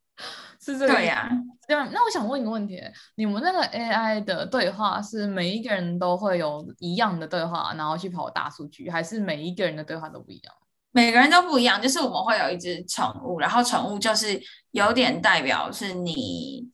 [0.63, 1.31] 是这个对呀、啊，
[1.67, 1.77] 对。
[1.91, 2.81] 那我想问一个问题：
[3.15, 10.55] 你们那个 AI 的对话是每一个人都会有一样的对话，然后去跑大数据，还是每一个人的对话都不一样？
[10.93, 14.41] 每个人都不一样，就是我们会有一只宠物，然后宠物就是
[14.73, 16.69] 有点代表是你。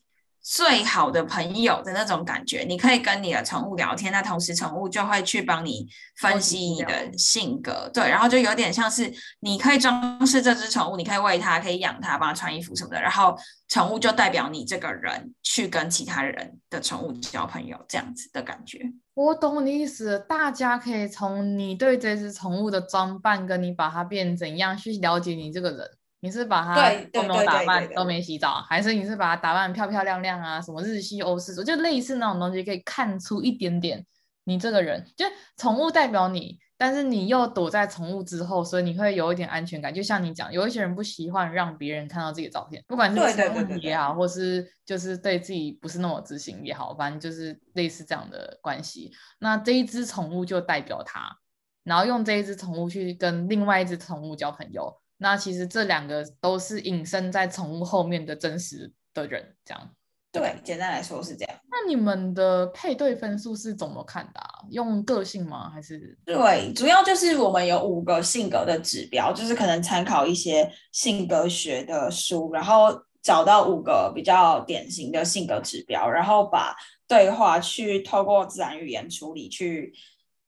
[0.48, 18.80] 最好的朋友的那种感觉，你可以跟你的宠物聊天，那同时宠物就会去帮你分析你的性格，对，然后就有点像是你可以装饰这只宠物，你可以喂它，可以养它，帮它穿衣服什么的，然后宠物就代表你这个人去跟其他人的宠物交朋友，这样子的感觉。
[19.14, 25.90] 我懂你意思，大家可以从你对这只宠物的装扮，跟你把它变怎样去了解你这个人。
[26.26, 30.60] 你是把它都没有打扮，都没洗澡，还是你是把它打扮漂漂亮亮啊？
[30.60, 34.04] 什么日系欧式，就类似那种东西，可以看出一点点
[34.42, 35.06] 你这个人。
[35.16, 35.24] 就
[35.56, 39.94] 宠物代表你，但是你又躲在宠物之后，所以你会有一点安全感。
[39.94, 49.12] 就像你讲，有一些人不喜欢让别人看到自己的照片，不管是宠物也好，或是就是对自己不是那么自信也好，反正就是类似这样的关系。
[49.38, 51.38] 那这一只宠物就代表它，
[51.84, 54.92] 然后用这一只宠物去跟另外一只宠物交朋友。
[55.18, 59.90] 那其实这两个都是隐身在宠物后面的真实的人，这样。
[60.30, 61.58] 对，简单来说是这样。
[61.70, 64.60] 那你们的配对分数是怎么看的啊？
[64.68, 65.70] 用个性吗？
[65.70, 66.18] 还是？
[66.26, 72.88] 对，主要就是我们有五个性格的指标，就是可能参考一些性格学的书，然后
[73.22, 76.76] 找到五个比较典型的性格指标，然后把
[77.08, 79.94] 对话去透过自然语言处理去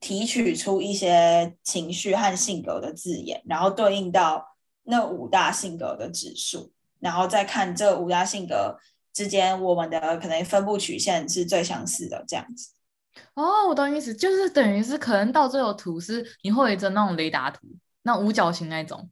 [0.00, 4.44] 提取出一些情绪和性格的字眼，然后对应到。
[4.90, 8.76] 那五大性格的指数，然后再看这五大性格
[9.12, 12.70] 之间，我们的可能分布曲线是最相似的这样子。
[13.34, 17.66] 哦，我懂意思，就是等于是可能到最后图是你会有一张那种雷达图，
[18.02, 19.10] 那五角形那种，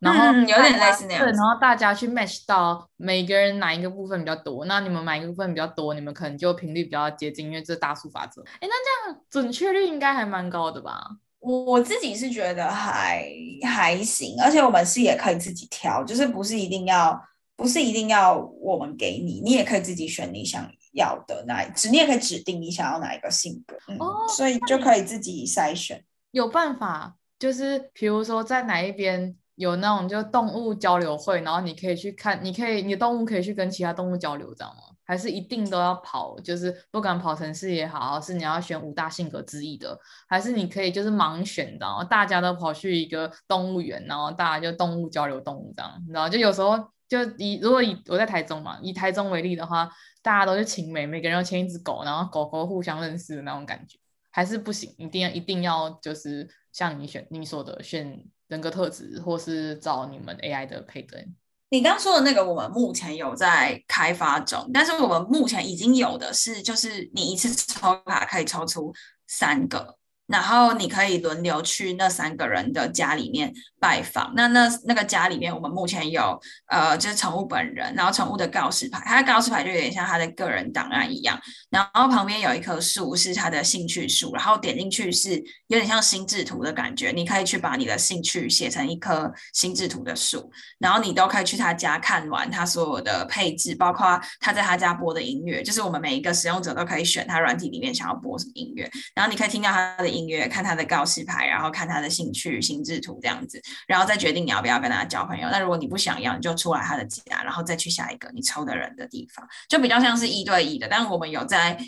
[0.00, 1.24] 然后、嗯、有点类似那样。
[1.24, 8.42] 对，然后大家去 match 到每个人哪一个部分比较多，那你们哪一个部分比较多，你们可能就频率比较接近，因为这是大数法则。
[8.42, 11.00] 哎，那这样准确率应该还蛮高的吧？
[11.40, 13.26] 我自己是觉得还
[13.62, 17.18] 还行，而且我们是也可以自己挑，就是不是一定要，
[17.56, 26.04] 不是一定要我们给你，你也可以自己选你想要的那一只，你也可以指定你想要哪一个性格，嗯，哦，所以就可以自己筛选。
[26.32, 34.82] 有办法，就是比如说在哪一边有那种就动物交流会，然后你可以去看，你可以你的动物可以去跟其他动物交流，这样吗？
[35.10, 49.90] 还是一定都要跑，就是不管跑城市也好，是你要选五大性格之一的，还是你可以就是盲选，然后大家都跑去一个动物园，然后大家就动物交流动物这样，然后就有时候就以如果以我在台中嘛，以台中为例的话，
[50.22, 53.98] 大家都是情美，每个人都牵一只狗，然后狗狗互相认识的那种感觉，
[54.30, 61.26] 还是不行，一定要一定要就是像你选你说的选人格特质，或是找你们 AI 的配对。
[61.70, 68.92] 你刚说的那个，我们目前有在开发中，但是我们目前已经有的是，就是你一次抽卡可以抽出
[69.28, 69.99] 三个。
[70.30, 74.32] 然后你可以轮流去那三个人的家里面拜访。
[74.36, 81.36] 那那那个家里面，我们目前有呃，就是宠物本人，然后宠物的告示牌，它的告示牌就有点像它的个人档案一样。
[81.68, 85.34] 然后旁边有一棵树是它的兴趣树，然后点进去是
[85.66, 87.10] 有点像心智图的感觉。
[87.10, 100.19] 你可以去把你的兴趣写成一棵心智图的树，然后你都可以去他家看完他所有的配置，包括他在他家播的音乐，就是我们每一个使用者都可以选他软体里面想要播什么音乐，然后你可以听到他的音。
[100.20, 105.48] 音乐，看他的告示牌，然后看他的兴趣心智图这样子，然后再决定你要不要跟他交朋友。
[105.50, 110.86] 那如果你不想要，你就出来他的家，然后再去下一个你抽的人的地方，就比较像是一对一的。
[110.88, 111.78] 但是我们有在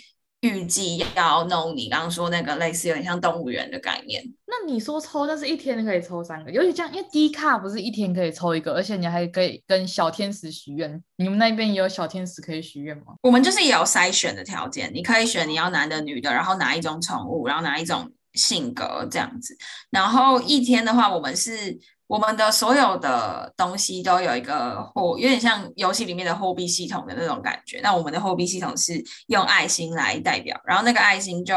[0.40, 4.20] 预计要弄你刚刚说那个类似有点像动物园的概念。
[4.46, 11.00] 那你说抽，但是一天可以抽三个，尤其这样，因为低卡不是一天可以抽一个，而且你还可以跟小天使许愿。
[11.16, 13.14] 你们那边也有小天使可以许愿吗？
[13.22, 18.10] 我们就是也有筛选的条件，你可以选你要男的、女的，然后哪一种宠物，然后哪一种。
[18.34, 19.56] 性格这样子，
[19.90, 27.80] 然后一天的话，我们是我们的所有的东西都有一个货，有点像游戏里面的货币系统的那种感觉。
[27.82, 31.54] 那我们的货币系统是用爱心来代表，然后那个爱心就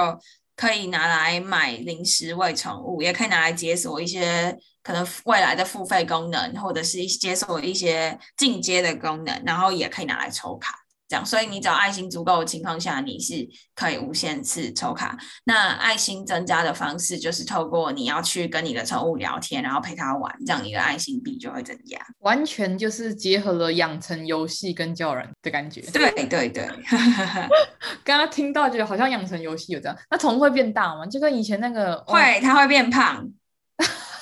[0.56, 10.85] 可以拿来买零食喂宠物，也可以拿来解锁一些可能未来的付费功能，或者是解锁一些进阶的功能，然后也可以拿来抽卡。
[11.08, 15.18] 这样，所以你只要爱心足够的情况下，你是可以无限次抽卡。
[15.44, 21.98] 那爱心增加的方式就是透过你要去跟你的宠物聊天，然后陪它玩，这样你的爱心币就会增加。
[22.20, 25.82] 完全就是结合了养成游戏跟叫人的感觉。
[25.94, 26.68] 对对对，
[28.04, 29.98] 刚刚听到觉得好像养成游戏有这样。
[30.10, 31.06] 那宠物会变大吗？
[31.06, 33.24] 就跟以前那个会，它会变胖。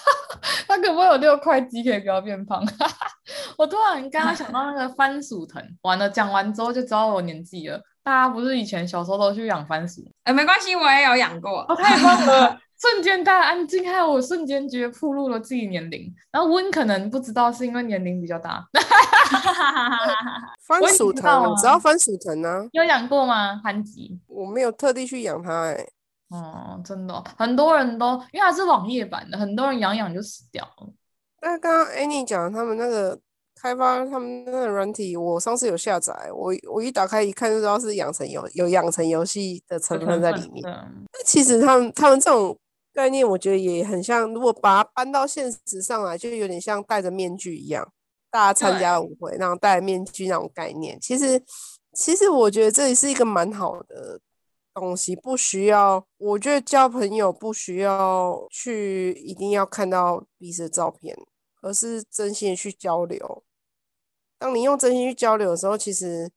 [0.68, 2.64] 它可不会有六块肌可以不要变胖？
[3.58, 7.82] 我突然刚刚想到那个番薯藤，完了讲完之后就知道我年纪了。
[8.04, 10.02] 大家不是以前小时候都去养番薯？
[10.24, 11.62] 哎，没关系，我也有养过。
[11.70, 12.58] 哦，太棒了！
[12.78, 16.14] 瞬间大家安静，还有我瞬间觉得暴露了自己年龄。
[16.32, 18.66] 然后温可能不知道是因为年龄比较大。
[20.68, 22.68] 番薯藤，你知道番薯藤呢？
[22.74, 23.62] 有养过吗？
[23.64, 25.88] 番吉，我没有特地去养它，哎。
[26.34, 30.94] 哦，真的，很多人都因为它是网页版的，很多人养养就死掉了。
[31.42, 33.20] 那刚刚 Annie 讲他们那个
[33.62, 40.64] 开发他们那个软体，我上次有下载，我我一打开一看就知道是养成游有养成游戏的成分在里面。
[40.64, 42.58] 那其实他们他们这种
[42.94, 47.88] 概念，我觉得也很像，如果把它搬到现实上来，就有点像戴着面具一样。
[48.32, 51.00] 大家参加舞会，然后戴面具那种概念。
[51.00, 51.40] 其实，
[51.94, 54.20] 其实我觉得这也是一个蛮好的
[54.74, 56.06] 东西，不需要。
[56.18, 61.16] 我觉得交朋友不需要去一定要看到彼此的照片，
[61.62, 63.44] 而是真心的去交流。
[64.38, 66.30] 当你用真心去交流的时候，其实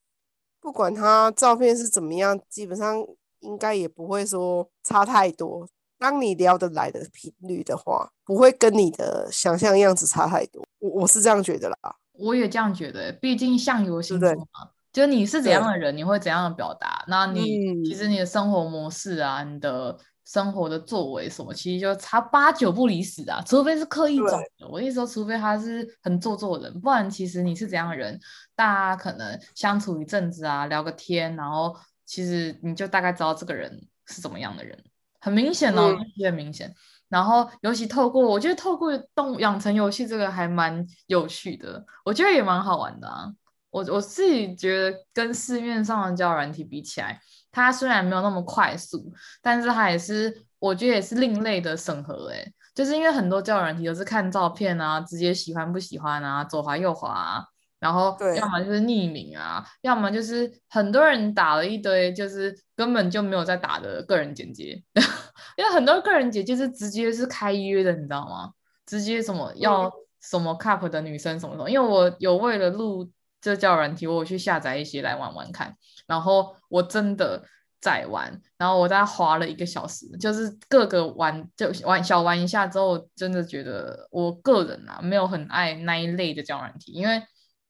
[0.60, 3.04] 不管他照片是怎么样，基本上
[3.40, 5.68] 应该也不会说差太多。
[5.98, 10.62] 当你聊得来的频率的话，不会跟你的想象样子差太多。
[10.78, 11.96] 我我是这样觉得啦。
[12.12, 14.70] 我也这样觉得，毕竟相由心生嘛。
[14.96, 17.04] 就你是怎样的人，你会怎样的表达。
[17.06, 19.94] 那你、嗯、其实你的生活模式啊，你的
[20.24, 23.42] 生活的作为什么，其实就差八九不离十啊。
[23.44, 28.18] 除非是刻意装的，我意思说，除非他是很做作的人，不然其实你是怎样的人，
[28.54, 31.76] 大家可能相处一阵子啊，聊个天，然后
[32.06, 34.82] 其实你就大概知道这个人是怎么样的人。
[35.20, 35.94] 很明显哦，
[36.24, 36.74] 很明显。
[37.10, 43.30] 然后尤其透过，我觉得透过动养成游戏这个还蛮有趣的，我觉得也蛮好玩的啊。
[43.76, 47.20] 我我自己觉得跟市面上的交友软体比起来，
[47.52, 49.12] 它虽然没有那么快速，
[49.42, 57.44] 但是它也是我觉得也是另类的审核诶，就是因为很多交友软体都是看照片啊，直接喜欢不喜欢啊，左滑右滑啊。
[57.78, 64.82] 然后，要么就是匿名啊，要么就是很多人打了一堆，就是根本就没有在打的个人简介，
[65.58, 68.52] 因为很多个人简介是直接是开约的，你知道吗？
[68.86, 73.08] 直接什么要什么 cup 的女生什么什么，因为我有为了录
[73.46, 75.76] 这交软体，我去下载一些来玩玩看，
[76.06, 77.42] 然后我真的
[77.80, 87.22] 在玩，然后我大概滑了一个小时，就是各个玩就玩小玩一下之后，真的觉得我个人啊没有很爱那一类的交软体，因为。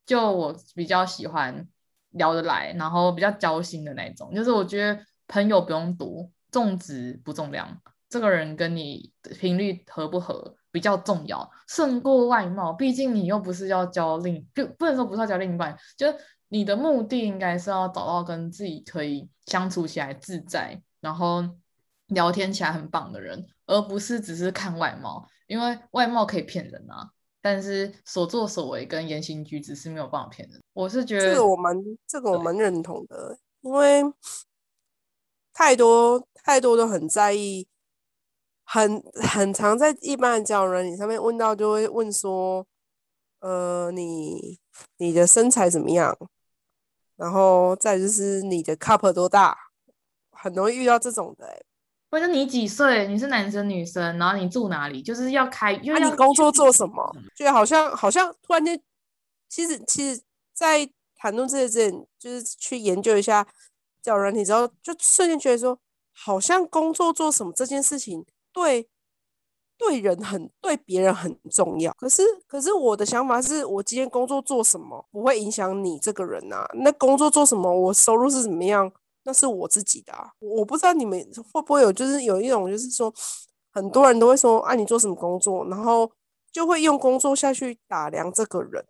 [0.06, 1.66] 就我比较喜欢
[2.10, 4.32] 聊得来，然后比较交心的那种。
[4.32, 7.76] 就是我觉得朋友不用多，重质不重量。
[8.08, 12.70] 这个人跟你频率合不合比较重要，胜过外貌。
[12.70, 15.74] 毕竟你又不是要交另，就不能说不是要交另一半。
[15.96, 16.06] 就
[16.48, 21.42] 你的目的应该是要找到跟自己可以相处起来自在，然后
[22.08, 27.08] 聊天起来很棒的人，而不是只是看外貌，因为外貌可以骗人啊。
[27.40, 30.60] 但是所作所为跟言行举止是没有办法骗人。
[30.74, 31.74] 我是觉得这个我蛮
[32.06, 34.02] 这个我蛮认同的，因为
[35.54, 37.66] 太多太多都很在意，
[38.68, 42.66] 很很常在一般的交友软体上面问到就会问说，
[43.38, 44.58] 呃，你
[44.96, 46.16] 你的身材怎么样？
[47.14, 49.56] 然后再就是你的 cup 多大？
[50.30, 51.64] 很容易遇到这种的、欸。
[52.10, 53.08] 或者你几岁？
[53.08, 54.18] 你是男生女生？
[54.18, 55.02] 然后你住哪里？
[55.02, 57.16] 就是要开，因为、啊、你工作做什么？
[57.34, 58.80] 就好像好像突然间，
[59.48, 60.20] 其实其实，
[60.52, 63.46] 在谈论这些之前，就是去研究一下
[64.02, 65.78] 交友软体之后，就瞬间觉得说，
[66.12, 68.24] 好像工作做什么这件事情，
[68.56, 68.88] 对
[69.76, 71.92] 对人很对别人很重要。
[71.92, 76.66] 可是可是我的想法是，我今天工作做什么不会影响你这个人啊？
[76.76, 77.70] 那工作做什么？
[77.70, 78.90] 我收入是怎么样？
[79.24, 81.20] 那是我自己的啊，我不知道你们
[81.52, 83.12] 会不会有，就是有一种，就是说，
[83.72, 86.10] 很多人都会说，啊，你做什么工作，然后
[86.50, 88.86] 就会用工作下去打量这个人，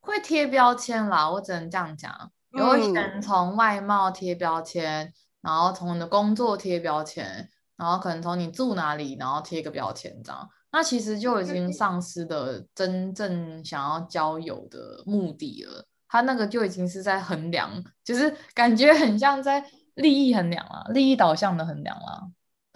[0.00, 1.28] 会贴标签啦。
[1.28, 2.10] 我只能这样讲，
[2.52, 7.50] 有人从外貌贴标签，嗯，然后从你的工作贴标签，
[7.82, 15.84] 然后可能从你住哪里，然后贴个标签这样，那其实就已经丧失了真正想要交友的目的了。
[16.08, 17.68] 他那个就已经是在衡量，
[18.04, 19.64] 就是感觉很像在
[19.94, 22.22] 利益衡量啊，利益导向的衡量啊。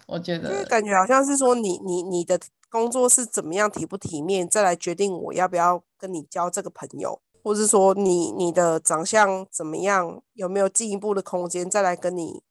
[0.09, 12.43] 我觉得，就是感觉好像是说你你你的工作是怎么样体不体面，再来决定我要不要跟你交这个朋友，或是说你你的长相怎么样，有没有进一步的空间，再来跟你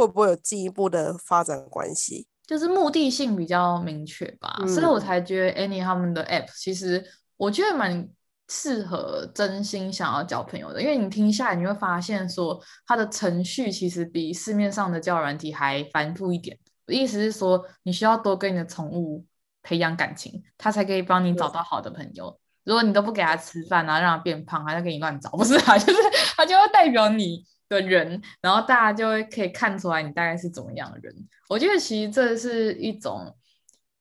[0.00, 4.58] 会不会有进一步的发展关系，就是目的性比较明确吧。
[4.60, 7.04] 嗯、所以我才觉得 Any 他们的 App 其实
[7.36, 8.08] 我觉得蛮。
[8.52, 16.58] 适合真心想要交朋友的，因为你听下来你会发现说，它的程序其实比市面上的交友软体还繁复一点。
[16.88, 19.24] 意思是说，你需要多跟你的宠物
[19.62, 22.36] 培养感情，它才可以帮你找到好的朋友。
[22.64, 25.78] 如果你都不给它吃饭啊，让它变胖，它就给你乱找，不是啊？
[25.78, 25.98] 就是
[26.36, 31.14] 它就会代表你的人，然后大家就会可以看出来你大概是怎么样的人。
[31.48, 33.34] 我觉得其实这是一种，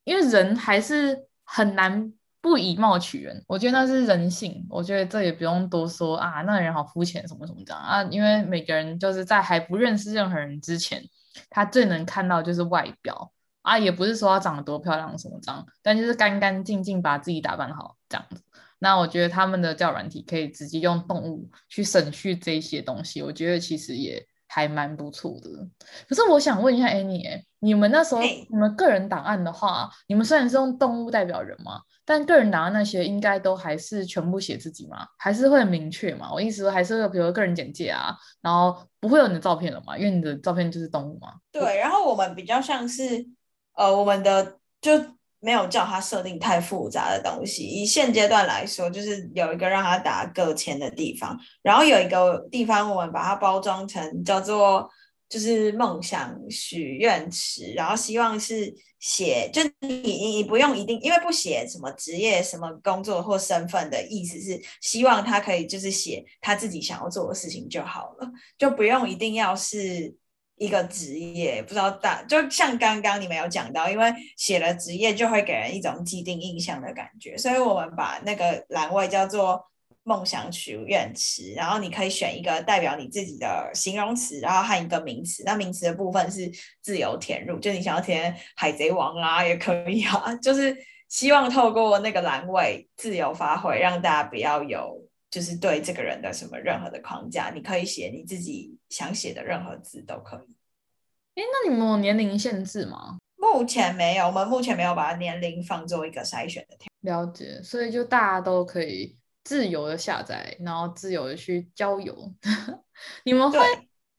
[0.04, 2.12] 因为人还是很难。
[2.42, 4.66] 不以貌取人，我觉得那是人性。
[4.70, 8.02] 我觉得这也不用多说啊，那人好肤浅，什么什么这样啊。
[8.04, 11.04] 因为每个人就是在还不认识任何人之前，
[11.50, 18.42] 他最能看到就是外表啊，也不是说他长得多漂亮什么这样，但就是干干净净把自己打扮好这样子。
[18.80, 25.50] 那我觉得他们的交友软体可以直接用动物去省去这些东西，我觉得其实也还蛮不错的。
[26.08, 35.06] 可是我想问一下 Annie，你们那时候你们个人档案的话，你们虽然是用动物代表人嘛，但个人档案那些应该都还是全部写自己吗？
[35.18, 36.32] 还是会很明确嘛？
[36.34, 39.98] 我意思说还是会有比如个人简介啊，然后不会有你的照片了嘛？
[39.98, 41.34] 因为你的照片就是动物嘛。
[41.52, 43.28] 对，然后我们比较像是，
[43.74, 44.92] 呃，我们的就
[45.40, 47.64] 没有叫他设定太复杂的东西。
[47.64, 54.90] 以现阶段来说，就是有一个让他打个签的地方，然后有一个地方我们把它包装成叫做。
[55.30, 68.28] 就是梦想许愿池，然后希望是写，就你你你不用一定，因为不写什么职业、什么工作或身份的意思是希望他可以就是写他自己想要做的事情就好了，
[68.58, 70.16] 就不用一定要是
[70.60, 71.64] 一个职业。
[71.64, 79.66] 不知道大就像刚刚你们有讲到，因为写了职业就会给人一种既定印象的感觉，所以我们把那个栏位叫做。
[80.03, 85.43] 梦想许愿池，然后你可以选一个代表你自己的形容词，然后和一个名词。
[85.45, 86.49] 那名词的部分是
[86.82, 90.34] 自由填入，就你想要填海贼王啊，也可以啊。
[90.41, 90.76] 就是
[91.10, 94.99] 希望透过那个栏位自由发挥，让大家不要有
[95.30, 97.50] 就是对这个人的什么任何的框架。
[97.50, 100.56] 你可以写你自己想写的任何字都可以。
[101.36, 103.18] 哎，那你们有年龄限制吗？
[103.36, 106.90] 目前没有，我们目前没有把年龄放做一个筛选的条。
[107.02, 109.18] 了解，所以就大家都可以。
[109.42, 112.16] 自由的下载，然后自由的去交友。
[113.24, 113.58] 你们会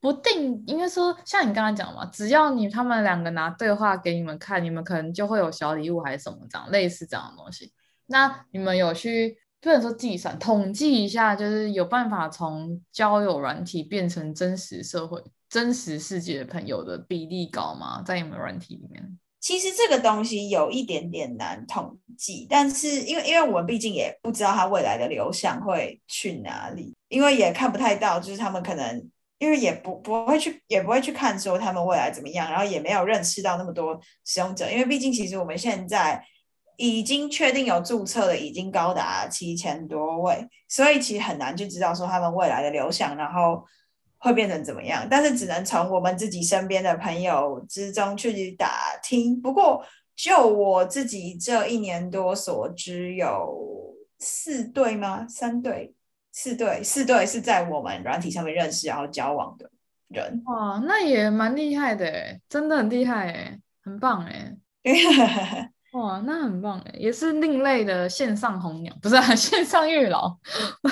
[0.00, 7.72] 不定，应该说像你刚刚讲嘛，只要你他们两个拿对话给你们看，你们可能就会有小礼物还是什么这样，类似这样的东西。
[8.06, 18.02] 那你们有去，不能说计算，统计一下，就是有办法从交友软体变成真实社会、真实世界的朋友的比例高吗？
[18.02, 19.18] 在你们软体里面？
[19.38, 36.22] 其实这个东西有一点点难统计，但是因为因为我们毕竟也不知道它未来的流向会去哪里，因为也看不太到，就是他们可能因为也不不会去也不会去看说他们未来怎么样，然后也没有认识到那么多使用者，因为毕竟其实我们现在
[36.80, 43.64] 已经确定有注册的已经高达七千多位，所以其实很难去知道说他们未来的流向，然后。
[44.22, 45.08] 会变成怎么样？
[45.10, 48.70] 但是只能从我们自己身边的朋友之中去打
[49.02, 49.40] 听。
[49.40, 49.82] 不过，
[50.14, 55.26] 就我自己这一年多所知，有四对吗？
[55.26, 55.94] 三对？
[56.32, 56.84] 四对？
[56.84, 59.70] 四对是在我们软体上面认识然后交往的
[60.08, 60.42] 人。
[60.44, 64.54] 哇，那也蛮厉害的诶，真的很厉害诶，很棒诶。
[65.92, 70.38] 哇，那很棒诶，也是另类的线上红娘，不是啊， 线上月老，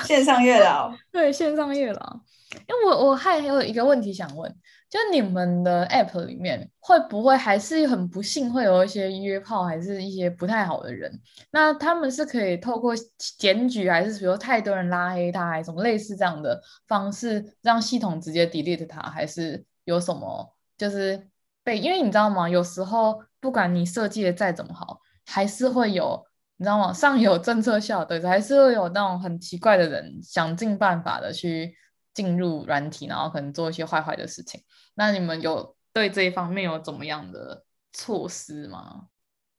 [0.03, 2.19] 线上月老， 对，线上月老。
[2.51, 4.51] 因为我我还有一个问题想问，
[4.89, 11.11] 就你们的 app 里面会不会还是很不幸会有一些约炮还是一些不太好的人？
[11.51, 12.93] 那他们是可以透过
[13.37, 21.29] 检举，还是比如太多人拉黑他，还是什么类似这样的方式让系统直接 delete 他，还是有什么就是
[21.63, 21.77] 被？
[21.77, 22.49] 因为你知道吗？
[22.49, 26.25] 有时候不管你设计的再怎么好，还是会有
[26.57, 26.91] 你知道吗？
[26.93, 31.75] 上有政策下有对策，还是会有那种很奇怪的人想尽办法的去。
[32.11, 34.61] 进入软体，然后可能做一些坏坏的事情。
[34.95, 37.63] 那你们有对这一方面有怎么样的
[37.93, 39.05] 措施吗？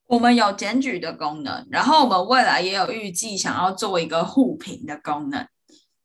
[0.06, 5.46] 我们有检举的功能，然后我们未来也有预计想要做一个互评的功能，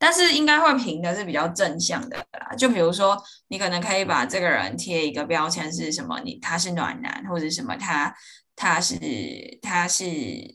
[0.06, 2.56] 但是应该会评的是比较正向的啦。
[2.56, 8.16] 就比如说，你可能可以把这个人贴一个标签是什么，你他是暖男，或者什么他
[8.56, 8.99] 他是
[9.64, 10.06] 他是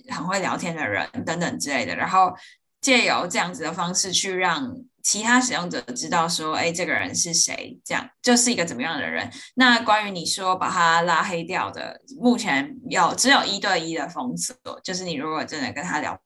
[0.09, 2.33] 很会聊天的人等等之类的，然后
[2.81, 4.73] 借由这样子的方式去让。
[5.03, 7.81] 其他使用者知道说，哎，这个人是谁？
[7.83, 9.27] 这样就是一个怎么样的人？
[9.55, 16.21] 那关于你说把他拉黑掉的，目前有只有一对一的封锁，就是你如果真的跟他聊，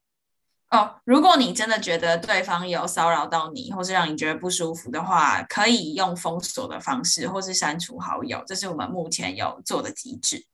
[0.71, 10.45] 哦，如果你真的觉得对方有骚扰到你，或是让你觉得不舒服的话，可以用封锁的方式，或是删除好友，这是我们目前有做的机制。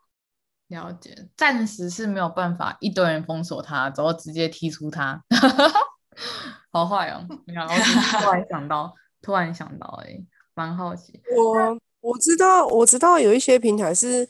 [0.68, 5.24] 了解，暂时是没有办法一堆人封锁他，然后直接踢出他。
[6.72, 7.26] 好坏哦！
[7.47, 10.18] 你看，我突然想到，突然想到，哎，
[10.53, 11.22] 蛮好奇。
[11.36, 14.30] 我我知道，我知道有一些平台是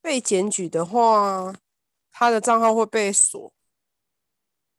[0.00, 1.52] 被检举的话，
[2.10, 3.52] 他的账号会被锁。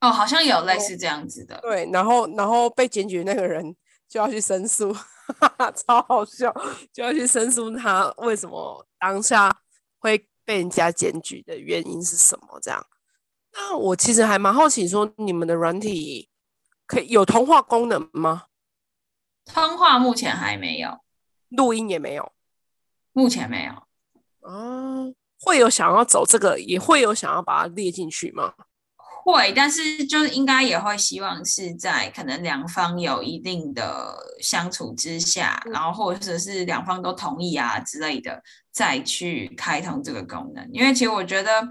[0.00, 1.58] 哦，好像有类似这样子的。
[1.62, 3.74] 对，然后然后被检举那个人
[4.08, 6.54] 就要去申诉，哈哈，超好笑，
[6.92, 9.54] 就要去申诉他为什么当下
[9.98, 12.58] 会被人家检举的原因是什么？
[12.60, 12.86] 这样。
[13.52, 16.28] 那我其实还蛮好奇，说你们的软体。
[16.86, 18.44] 可以有通话功能吗？
[19.44, 21.00] 通话目前还没有，
[21.50, 22.32] 录音也没有，
[23.12, 23.82] 目前没有。
[24.40, 28.54] 哦，会有想要走这个，也会有想要把它列进去吗？
[29.30, 40.66] 会，但是就是应该也会希望是在可能两方有一定的相处之下，然后或者是两方都同意啊之类的，再去开通这个功能。
[40.72, 41.68] 因为其实我觉得，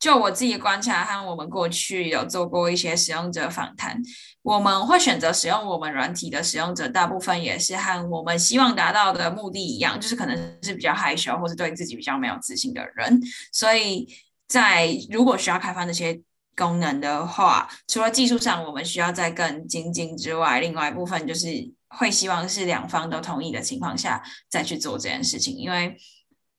[0.00, 4.02] 就我自己观察和我们过去有做过一些使用者访谈，
[4.42, 13.20] 我们会选择使用我们软体的使用者，大部分也是和我们希望达到的目的一样，就是可能是比较害羞或是对自己比较没有自信的人，
[13.52, 14.08] 所以。
[14.48, 16.18] 在如果需要开发那些
[16.58, 21.46] 功能的话，除了技术上我们需要再更精进之外，另外一部分就是
[21.86, 25.96] 会希望是两方都同意的情况下再去做这件事情，因为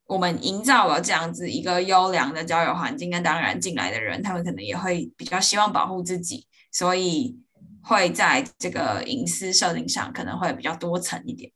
[0.06, 7.38] 我们营造了这样子一个优良的交友环境，那当然进来的人他们可能也会比较希望保护自己，所以
[7.84, 11.52] 会在这个隐私设定上可能会比较多层一点。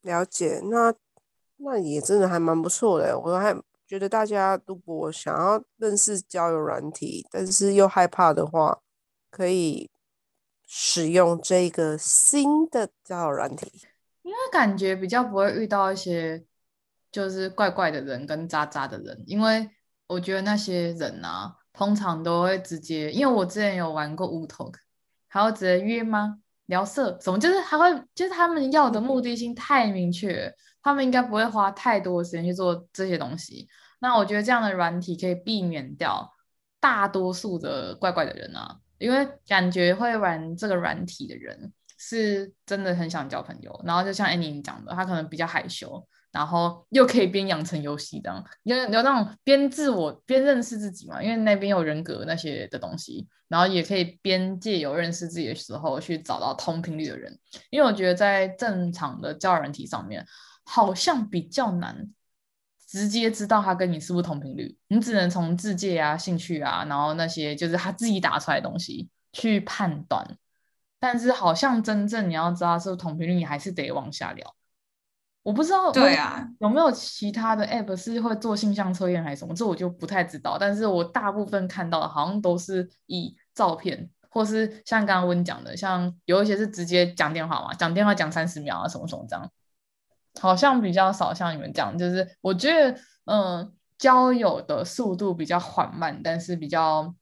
[0.00, 0.94] 了解，那
[1.58, 3.54] 那也真的还蛮不错的，我还。
[3.86, 8.80] 觉得大家如果想要认识交友软体，但是又害怕的话，
[9.30, 9.90] 可以
[10.66, 13.82] 使用这个新的交友软体，
[14.22, 16.44] 因为感觉比较不会遇到一些
[17.12, 19.68] 就是怪怪的人跟渣渣的人，因为
[20.06, 24.74] 我觉得那些人啊，通常都会直接，因为我之前有玩过 Wootalk，
[25.28, 26.38] 还会直接约吗？
[26.66, 27.38] 聊色什么？
[27.38, 30.50] 就是他会，就是他们要的目的性太明确。
[30.84, 33.66] 他们应该不会花太多的时间去做这些东西。
[34.00, 36.30] 那我觉得这样的软体可以避免掉
[36.78, 43.80] 大多数的怪怪的人啊，因为感觉会玩这个软体的人是真的很想交朋友。
[43.82, 57.38] 然后就像 Annie 讲的，他可能比较害羞，然后又可以边养成游戏这样，有有那种边自我边认识自己嘛，因为那边有人格那些的东西，然后也可以边借由认识自己的时候去找到同频率的人。
[57.70, 60.26] 因为我觉得在正常的交友软体上面。
[60.64, 62.08] 好像比较难
[62.86, 70.38] 直接知道他跟你是不是同频率，你只能从自介啊、兴趣啊，然后那些就是他自己打出来的东西去判断。
[70.98, 74.54] 但是好像真正你要知道是不是同频率，你还是得往下聊。
[75.42, 79.54] 我不知道，对啊，有没有其他的 app 是会做性向测验还是什么？
[79.54, 80.56] 这我就不太知道。
[80.58, 89.52] 但是我大部分看到的好像都是以照片，或是像刚刚温讲的，像有一些是直接讲电话嘛，讲电话讲三十秒啊，什么什么这样。
[90.40, 97.14] 好像比较少像你们这样，就是我觉得，嗯，交友的速度比较缓慢，但是比较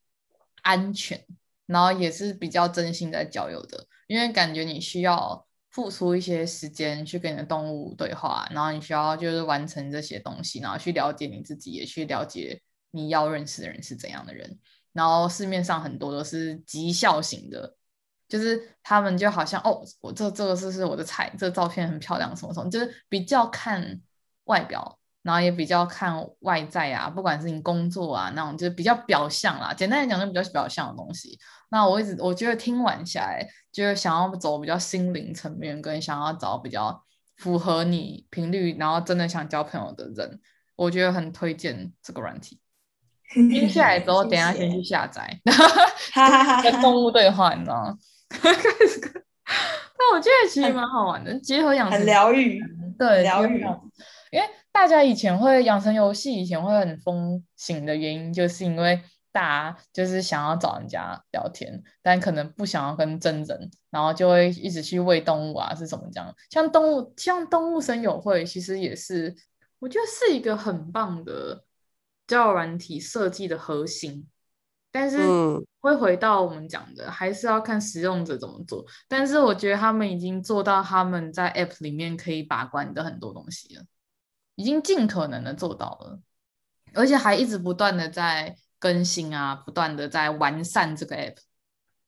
[0.63, 1.23] 安全，
[1.65, 12.61] 然后也是比较真心在交友的，因为感觉你需要付出一些时间去跟你的动物对话，然后你需要就是完成这些东西，然后去了解你自己，也去了解
[12.91, 14.59] 你要认识的人是怎样的人，
[14.91, 17.75] 然后市面上很多都是绩效型的。
[18.33, 24.01] 就是他们就好像哦，我这这个是是我的菜，这个照片很漂亮，什么什么，就是比较看
[24.45, 29.71] 外表，然后也比较看外在啊，不管是你工作啊那种，就是比较表象啦。
[29.71, 31.37] 简单来讲，就比较表象的东西。
[31.69, 37.03] 那我一直我觉得听完下来，就是想要走比较心灵层面，跟想要找比较
[37.37, 40.41] 符合你频率，然后真的想交朋友的人，
[40.75, 42.59] 我觉得很推荐这个软体。
[43.33, 45.39] 听下来之后，等一下先去下载，
[46.63, 47.95] 跟动物对话，你知道吗？
[48.29, 48.51] 开
[48.87, 52.61] 始，但我觉得其实蛮好玩的，结合养成，很疗愈，
[52.97, 53.65] 对，疗愈。
[54.31, 58.99] 因为大家以前会养成游戏，以前会很风行的原因，就是因为
[59.31, 66.35] 大家就是想要找人家聊天，但可能不想要跟真人，然后就会一直去喂动物啊，是什么这样？
[66.49, 69.35] 像动物，像动物森友会，其实也是，
[69.77, 71.63] 我觉得是一个很棒的
[72.25, 74.27] 交友软体设计的核心。
[74.93, 75.17] 但是
[75.79, 78.85] 会回到我们讲的，还是要看使用者怎么做。
[79.07, 83.83] 但是我觉得他们已经做到他们在 App 里面可以把关的很多东西了，
[84.53, 86.19] 已经尽可能的做到了，
[86.93, 91.37] 而且还一直不断的在更新啊，不断的在完善这个 App。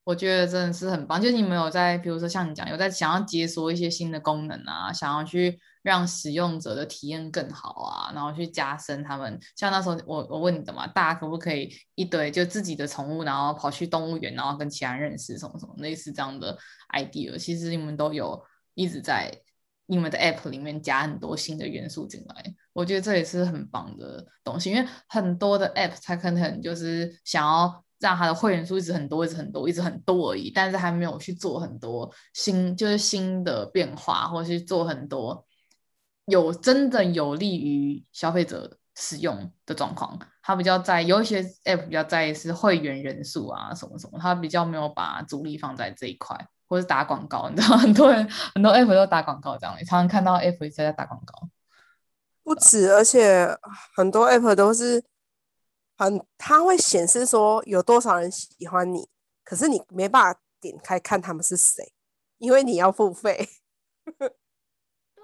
[0.03, 1.19] 我觉得真的是很棒。
[1.19, 5.59] 就是你们有在，比如说像你讲，有在想要解锁一些新的功能啊，想要去。
[5.85, 9.39] 让使用者的体验更好啊，然后去加深他们。
[9.55, 16.57] 像那时候我我问你的嘛，大家可不可以一堆就自己的宠物，然后跑去动物园，然后跟其他人认识什么什么类似这样的
[16.89, 17.37] idea？
[17.37, 19.31] 其实你们都有一直在
[19.85, 24.71] 你们的 app 里面加很多新的元素进来，我觉得这也是很棒的东西。
[24.71, 35.45] 因为很多的 app 它可能就是想要让它的会员数一直很多，一直很多，一直很多而已，但是还没有去做很多新就是新的变化，或是做很多。
[36.25, 46.35] 有真的有利于消费者使用的状况，他比较在有一些 app 比较在意是会员人数啊什么什么，他比较没有把主力放在这一块，
[46.67, 51.49] 或是打广告，你知道 很多人很多 app 都打广告这样，你常常看到 app 一直在打广告，
[52.43, 53.47] 不止，而且
[53.95, 55.03] 很多 app 都是
[55.97, 59.09] 很它会显示说有多少人喜欢你，
[59.43, 61.93] 可是你没办法点开看他们是谁，
[62.37, 63.49] 因为你要付费。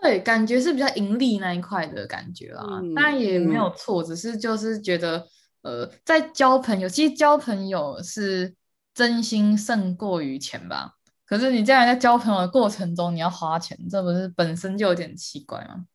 [0.02, 5.24] 对，感觉是比较盈利那一块的感觉啦，嗯、当然也没有错，嗯、只是就是觉得，
[5.62, 8.56] 呃，在交朋友，其实交朋友是
[8.95, 10.95] 真心胜过于钱吧。
[11.24, 15.86] 可是你这样在交朋友的过程中，你要花钱，这不是本身就有点奇怪吗？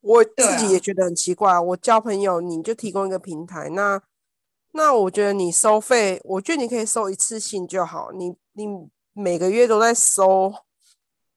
[0.00, 1.54] 我自己也觉得很奇怪。
[1.54, 4.00] 啊、我交朋友，你就提供一个平台，那
[4.74, 8.12] 那我觉得你收费，我觉得你可以收一次性就好。
[8.12, 8.64] 你你
[9.12, 10.54] 每个月都在收，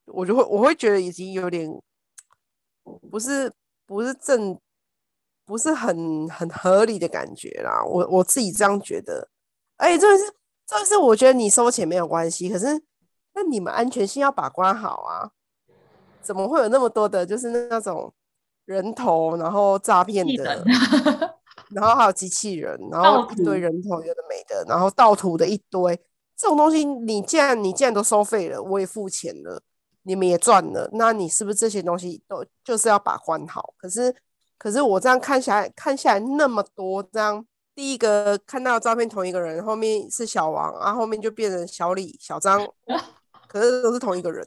[0.06, 1.68] 我就会我会觉得已经有点。
[3.12, 3.52] 不是
[3.86, 4.60] 不是正，
[5.46, 9.30] 不是很很合理的感觉啦，我我自己这样觉得。
[9.78, 10.24] 哎，这是
[10.66, 12.66] 这是我觉得你收钱没有关系，可是
[13.34, 15.32] 那你们安全性要把关好啊。
[16.22, 18.14] 怎么会有那么多的，就是那种
[18.66, 20.64] 人头，然后诈骗的，
[21.72, 25.96] 然后还有机器人，然后一堆人头有的没的，然后盗图的一堆，
[26.36, 29.64] 这种东西你既然你既然都收费了，我也付钱了。
[30.10, 33.76] 你们也赚了，那你是不是这些东西都就是要把关好？
[33.78, 34.12] 可是，
[34.57, 37.45] 可是我这样看下来，看下来那么多张，
[37.76, 42.68] 第一个看到照片同一个人，后面是小王，然后后面就变成小李、小张，
[43.47, 44.43] 可是都是同一个人，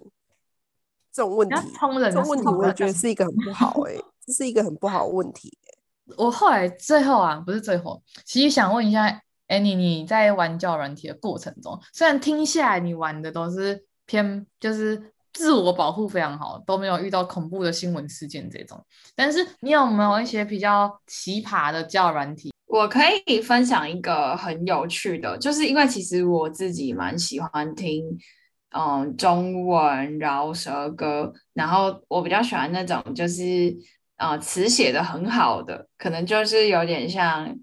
[1.13, 6.15] 这种问题，这种问题我也觉得是一个很不好哎、欸，这是一个很不好的问题、欸。
[6.17, 15.13] 我后来最后啊，不是最后，其实想问一下，Annie，你在玩交友软体的过程中，虽然听下来你玩的都是偏就是。
[15.33, 18.85] 自我保护非常好，都没有遇到恐怖的新闻事件这种。
[19.15, 22.53] 但是你有没有一些比较奇葩的教软体？
[22.67, 28.05] 我可以分享一个很有趣的，就是因为其实我自己蛮喜欢听
[28.71, 33.75] 嗯中文饶舌歌，然后我比较喜欢那种就是
[34.17, 37.55] 啊词写的很好的，可能就是有点像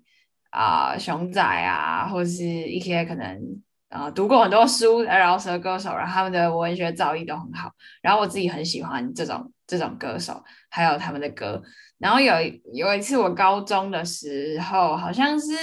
[0.50, 3.62] 啊、熊仔啊，或是一些可能。
[3.90, 7.72] 啊、读过很多书，饶舌歌手，然后他们的文学造诣都很好。
[8.04, 11.60] 然后我自己很喜欢这种这种歌手，还有他们的歌。
[11.98, 12.34] 然后有
[12.72, 15.56] 有一次我高中的时候，好像是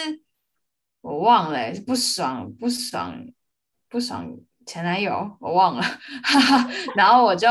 [1.03, 3.17] 我忘了，不爽不爽
[3.89, 4.29] 不爽
[4.67, 5.83] 前男友，我忘了。
[6.25, 7.47] 哈哈，然后我就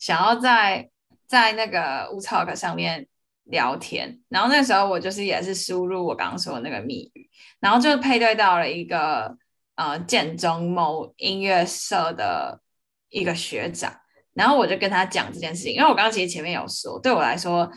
[0.00, 0.90] 想要在
[1.28, 3.06] 在那个 Wootalk 上面
[3.44, 4.18] 聊天。
[4.28, 9.38] 然后那时候我就是也是输入我刚刚说的那个密语，然后就配对到了一个。
[9.76, 12.60] 呃，建中某音乐社的
[13.10, 13.94] 一个学长，
[14.32, 17.70] 然后我就跟他讲这件事情，因为我刚刚其实前面有说，对我来说，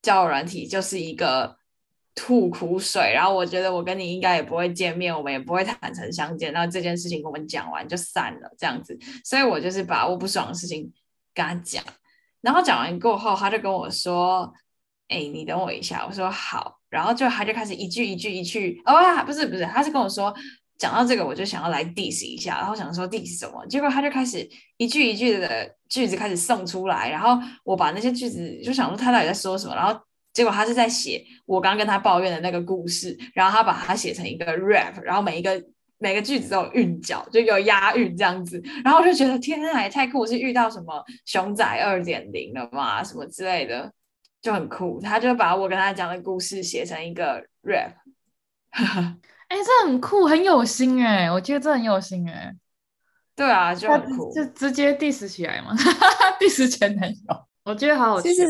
[0.00, 1.54] 交友软体就是一个
[2.14, 10.90] 吐苦水，然后我觉得我跟你应该也不会见面，我们也不会坦诚相见，然后这件事情我们讲完就散了这样子，所以我就是把我不爽的事情
[11.34, 11.84] 跟他讲，
[12.40, 14.50] 然后讲完过后，他就跟我说
[15.08, 18.94] ：“哎，你等我一下。”我说：“好。”然后就他就开始一句一句一句，哦，
[19.26, 20.34] 不是不是，他是跟我说。
[20.82, 24.44] 讲到这个，我就想要来 diss 一下，然后想说 diss 什么，结果他就开始
[24.78, 29.96] 一句一句的句子开始送出来，然后我把那些句子就想说他到底在说什么，然后
[30.32, 35.62] 结果他是在写我刚跟他抱怨的那个故事，然后他把它写成一个 rap，然后每一个
[35.98, 43.04] 每个句子都有韵脚，就有押韵这样子，然后我就觉得天哪，也太酷，是遇到什么熊仔二点零了吗？
[43.04, 43.92] 什么之类的，
[44.40, 47.92] 就很酷，他就把我跟他讲的故事写成一个 rap。
[49.52, 52.56] 哎、欸，这很酷，很有心哎、欸，我觉得这很有心哎、欸。
[53.36, 55.76] 对啊，就很酷，就直接 diss 起来嘛，
[56.40, 58.46] diss 前男友，我觉得好有趣，其实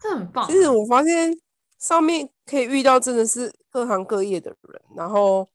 [0.00, 0.46] 这很棒。
[0.46, 1.30] 其实我发现
[1.78, 5.46] 上面可以遇到真的是各行各业的人，然后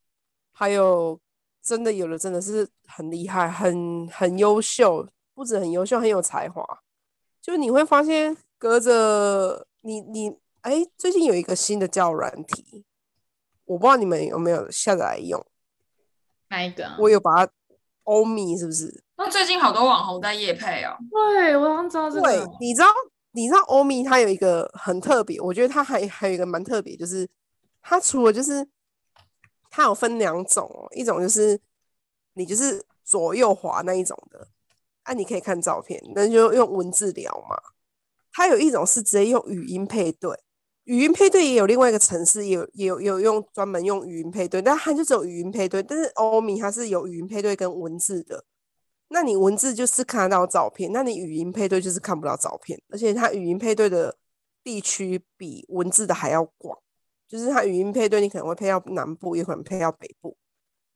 [0.52, 1.20] 还有
[1.64, 6.64] 真的有的真的是很厉害，很很优秀，不止很优秀，很有才华。
[7.42, 10.30] 就你会发现，隔着你你
[10.62, 12.86] 哎、欸，最近有一个新的叫软体。
[13.72, 15.42] 我不知道你们有没有下载来用，
[16.50, 16.98] 哪一个、啊？
[17.00, 17.52] 我有把它
[18.04, 19.04] 欧米是不是？
[19.16, 20.98] 那最近好多网红在夜配哦。
[21.10, 22.22] 对，我刚知道这个。
[22.22, 22.88] 对，你知道，
[23.32, 27.26] 你知道欧米它有一个很特别，我觉得它还还有一个蛮特别，就是
[27.82, 28.68] 它除了就是
[29.70, 31.58] 它有分两种哦，一种就是
[32.34, 34.50] 你就是左右滑那一种的，
[35.04, 37.56] 啊，你可以看照片，那就用文字聊嘛。
[38.34, 40.38] 它有一种是直接用语音配对。
[40.86, 45.82] 语音配对也有另外一个城市，也有也有有用专门用语音配对，但它就只有语音配对。
[45.84, 48.44] 但是欧米它是有语音配对跟文字的，
[49.10, 54.18] 那你文字就是看得到照片，那你语音配对就是看不到照片，而且它语音配对的
[54.64, 56.78] 地区比文字的还要广，
[57.28, 60.36] 就是它语音配对你可能会配到南部，也可能配到北部，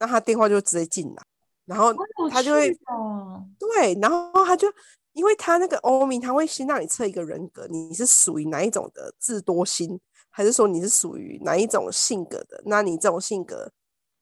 [0.00, 1.22] 那他电话就直接进来，
[1.64, 1.94] 然后
[2.30, 2.76] 他就会，
[3.58, 4.66] 对，然后他就。
[5.16, 9.98] 因为他那个欧米，他会先让你测一个人格，你是属于哪一种的智多星，
[10.28, 12.62] 还是说你是属于哪一种性格的？
[12.66, 13.72] 那你这种性格，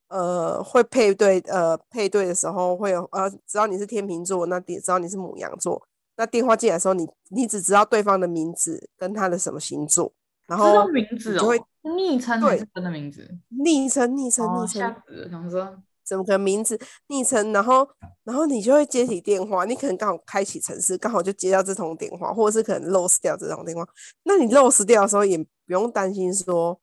[0.07, 5.84] 呃，会配对，呃，配对的时候会有，呃，只要你是天秤座，那电，只要你是母羊座，
[6.16, 10.12] 那电话进来的时候，你你只知道对方的名字跟他的什么星座，
[10.47, 15.76] 然后名字就会昵称，对，真的名字，昵称，昵称，昵称，吓死了，想说。
[16.05, 16.79] 怎么个名字、
[17.09, 17.89] 昵称，然后，
[18.25, 23.87] 然后你就会接起电话，你可能刚好开启程式，刚好就接到这通电话，或者是可能 lost 掉这通电话。
[24.25, 26.79] 那你 lost 掉的时候，也不用担心说，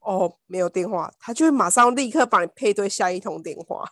[0.00, 3.84] 哦，没有电话，他就会马上立刻帮你配对下一通电话。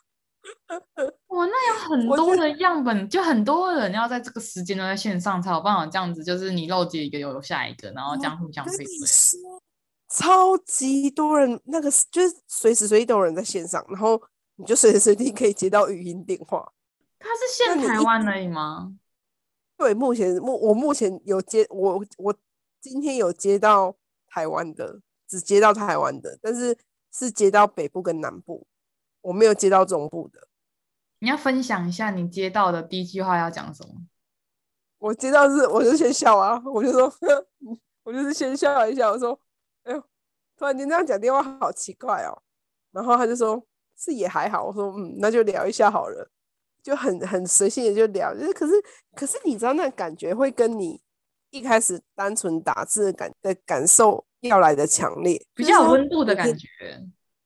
[1.29, 8.87] 哇，那有很多的样本，就很多人要在这个时间都在线上才有办法这样子，就是你漏接一个又有下一个，然后这样互相配对。
[10.09, 14.21] 超级多人，那个就是随时随地都有人在线上，然后。
[14.63, 16.73] 你就 随时随地可以接到语音电话。
[17.19, 18.95] 他是现台湾而已吗？
[19.77, 22.35] 对，目前目我目前有接我我
[22.81, 23.97] 今天有接到
[24.29, 26.77] 台湾的，只接到台湾的，但是
[27.13, 28.67] 是接到北部跟南部，
[29.21, 30.49] 我没有接到中部的。
[31.19, 33.95] 你要分享一下你接到的第一句话要讲什么？
[34.99, 37.13] 我接到是我就先笑啊，我就说，
[38.05, 39.39] 我就是先笑一下，我说，
[39.85, 40.01] 哎呦，
[40.57, 42.43] 突然间这样讲电话好奇怪哦，
[42.93, 43.65] 然后他就说。
[44.03, 46.31] 是也还好，我说嗯，那就聊一下好了，
[46.83, 48.73] 就很很随性的就聊，就是可是
[49.15, 51.01] 可是你知道那感觉会跟你
[51.51, 56.67] 一开始单纯打字的感的感受要来的强烈，比较有温度的感觉。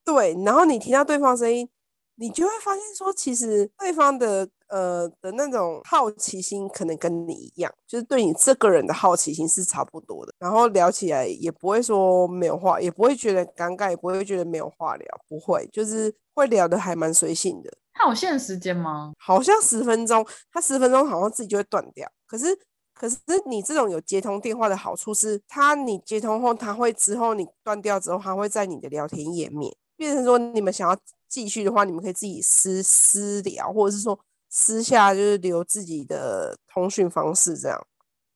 [0.04, 1.68] 对，然后你听到对方声音，
[2.14, 4.48] 你就会发现说，其实对方的。
[4.68, 17.70] 呃的那种好奇心可能跟你一样，就是对你这个人的好奇心是差不多的，然后聊起来也不会说没有话，也不会觉得尴尬，也不会觉得没有话聊，不会，就是会聊的还蛮随性的。
[17.92, 19.12] 他有限时间吗？
[19.18, 22.06] 好像十分钟，他十分钟好像自己就会断掉。
[22.26, 22.46] 可是
[22.92, 30.96] 可是你这种有接通电话的好处是，他你接通后，他会之后你断掉之后，他会在你的聊天页面变成说，你们想要
[31.28, 34.18] 继续的话，你们可以自己私私聊，或者是说。
[34.59, 37.86] 私下就是留自己的通讯方式，这样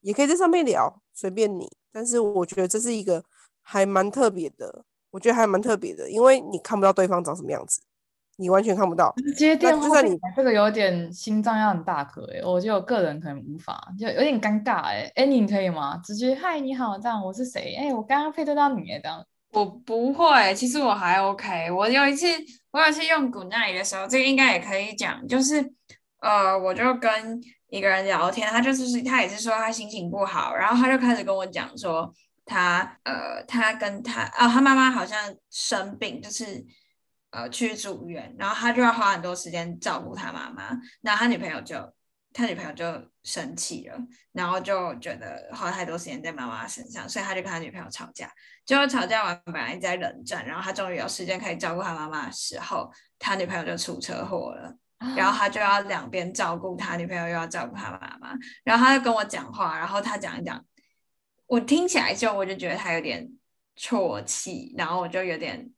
[0.01, 1.67] 也可以在上面聊，随便你。
[1.91, 3.23] 但是我觉得这是一个
[3.63, 7.81] 还蛮特别的，我觉得还蛮特别的，因为你看不到对方长什么样子，
[8.37, 9.11] 你完全看不到。
[9.17, 15.11] 直接电话就算你这个有点心脏要很大颗诶，我觉得我个人可能无法，就有点尴尬诶。
[15.15, 15.97] 哎，你可以吗？
[16.05, 17.73] 直接嗨，你好，这样我是谁？
[17.79, 21.71] 哎，我刚刚配对到你诶，这样我不会，其实我还 OK。
[21.71, 22.27] 我有一次，
[22.69, 25.73] 我有一次用 Good Night 的时候，这个应该也可以讲，就是。
[26.21, 32.13] 呃，我就跟一个人聊天，他就是他也是说他心情不好，然后他就开始跟我讲说
[32.45, 36.63] 他呃他跟他啊、哦、他妈妈好像生病，就是
[37.31, 41.91] 呃去住院，然后他就要花很多时间照顾他妈妈，那他女朋友就
[42.33, 42.85] 他女朋友就
[43.23, 43.97] 生气了，
[44.31, 48.31] 然后就觉得花太多时间在妈妈身上，所以他就跟他女朋友吵架，
[48.63, 54.77] 结果吵架完本来在冷战，然后他终于有时间可以照顾他妈妈的时候，他女朋友就出车祸了。
[55.15, 58.37] 然后他就要两边照顾他女朋友，又要照顾他妈妈。
[58.63, 60.63] 然后他就跟我讲话，然后他讲一讲，
[61.47, 63.27] 我听起来就我就觉得他有点
[63.75, 65.69] 啜泣，然后我就有点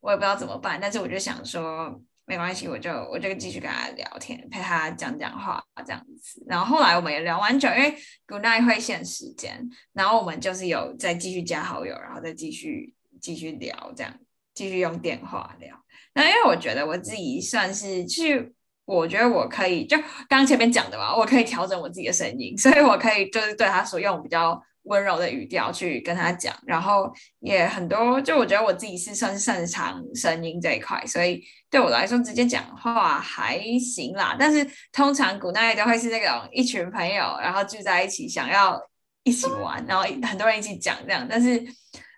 [0.00, 0.78] 我也不知道怎么办。
[0.80, 6.44] 但是我就想说没关系，我就我就继续跟他聊天，陪他讲讲话这样子。
[6.46, 14.14] 然后后来我们也聊完久，因为 Good Night 会限时间，然后我们就是有再继续加好友，然后再继续继续聊这样，
[14.54, 15.83] 继续用电话聊。
[16.14, 18.54] 那因为我觉得我自己算是去，
[18.84, 19.96] 我觉得我可以就
[20.28, 34.36] 刚前面讲的嘛，我可以调整我自己的声音，所以我可以就是对他所用比较温柔的语调去跟他讲，然后也很多就我觉得我自己是算是擅长声音这一块，所以对我来说直接讲话还行啦。
[34.38, 38.80] 但是通常 Good Night 都会是那种一群朋友，然后聚在一起想要
[39.24, 41.60] 一起玩，然后很多人一起讲这样，但是。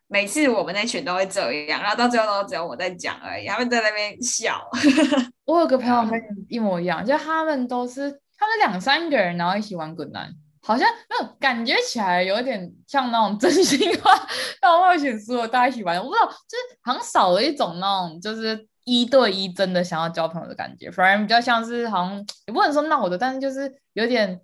[0.09, 4.69] 每次我们那群都会这样，然后到最后都只有我在讲而已，他们在那边笑。
[5.45, 10.33] 我有个朋友跟你一模一样，就他们都是他们两三个人，然后一起玩 Good Night，
[10.63, 14.13] 好像那种感觉起来有点像那种真心话，
[14.63, 15.97] 那种冒险输了，大家一起玩。
[15.99, 24.41] 我不知道，就是好像少了一种那种就是一对一真的想要交朋友的感觉，反而比较像是好像也不能说闹的，但是就是有点。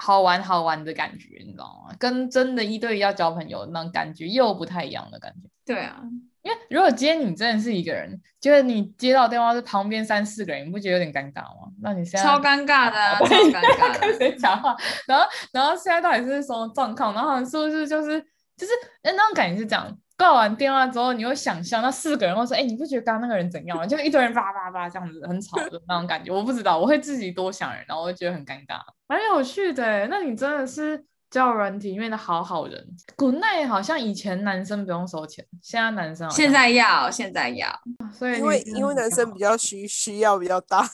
[0.00, 1.94] 好玩好玩的感觉，你知道吗？
[1.98, 5.48] 跟真的一对一要交朋友那种感觉又不太一样的感觉。
[5.66, 6.00] 对啊，
[6.42, 11.68] 因为如果今天你真的是一个人，就是你接到电话是旁边三四个人，你不觉得有点尴尬吗？
[11.82, 14.74] 那你现在超尴尬的、啊， 超尴尬的， 跟谁讲话？
[15.06, 17.12] 然后然后现在到底是什么状况？
[17.12, 18.18] 然后是不是就是
[18.56, 18.72] 就是
[19.02, 19.94] 那种感觉是这样。
[20.18, 23.86] 挂完电话之后，你会想象那四个人会说：“哎、欸，你不觉得刚刚那个人怎样吗？
[23.86, 30.08] 就一堆人叭叭叭这样子，很吵的那种感觉。”我不知道，我会自己多想人，然后我会觉得很尴尬，蛮有趣的。
[30.08, 32.84] 那你真的是交友软体里面的好好人。
[33.14, 37.68] Good night 好像以前男生不用收钱，现在男生现在要，现在要。
[38.12, 40.84] 所以因为因为男生比较需需要比较大，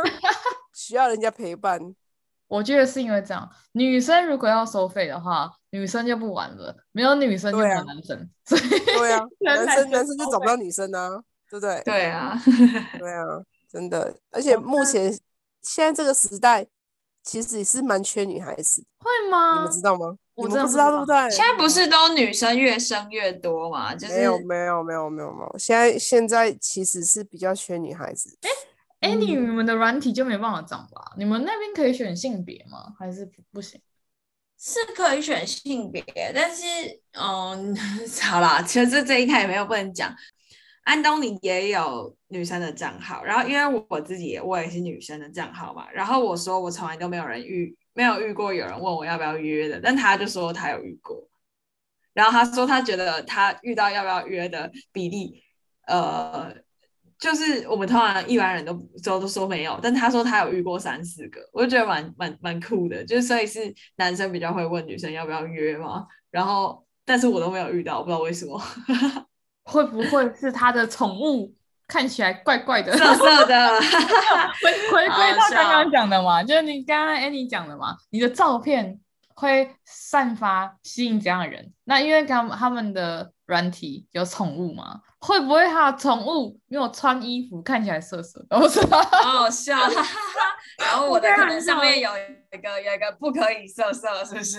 [0.72, 1.78] 需要人家陪伴。
[2.54, 11.82] 我觉得是因为这样，女生如果要收费的话，女生就不玩了，没有女生就没有男生，对啊，所以对啊， 男生男生就找不到女生啊，对不对？
[11.84, 12.40] 对啊，
[12.96, 13.24] 对啊，
[13.68, 15.12] 真的，而且目前
[15.62, 16.64] 现在这个时代，
[17.24, 19.56] 其实也是蛮缺女孩子，会吗？
[19.56, 20.16] 你们知道吗？
[20.36, 21.30] 我真的不知道，对不对？
[21.30, 23.92] 现在不是都女生越生越多嘛？
[23.96, 28.38] 就是没有没有没有没有没有，现在现在其实是比较缺女孩子。
[28.42, 28.50] 哎
[29.04, 31.12] 哎、欸，你们的软体就没办法长吧？
[31.18, 32.94] 你们那边可以选性别吗？
[32.98, 33.80] 还是不行？
[34.58, 36.02] 是可以选性别，
[36.34, 36.64] 但是
[37.12, 37.76] 嗯，
[38.22, 40.14] 好啦，其实这这一块也没有不能讲。
[40.84, 51.28] 安东尼也有女生的账号，然后因为我自己也我也是女生的账号嘛，然后我说我从来都没有人遇没有遇过有人问我要不要约的，但他就说他有遇过，
[52.12, 55.42] 然后他说他觉得他遇到要不要约的比例，
[55.86, 56.54] 呃，
[57.18, 68.60] 就是我们通常一般人都都都说没有，但他说他有遇过三四个，我就觉得蛮蛮蛮酷的，就是所以是男生比较会问女生要不要约嘛，然后但是我都没有遇到，我不知道为什么。
[69.66, 71.50] 会不会是他的宠物
[71.86, 73.80] 看起来怪怪的、色色的？
[74.60, 79.00] 回回归到刚刚讲的嘛，就是你刚刚 Annie 讲的嘛，你的照片
[79.34, 81.72] 会散发吸引这样的人。
[81.84, 88.56] 那因为刚他们的软体有宠物嘛，会不会他的宠物没有穿衣服，看起来色色的？
[88.58, 89.76] 我知道，好好笑。
[90.78, 94.58] 然后我的可能上面有一个有一个不可以色色，是不是？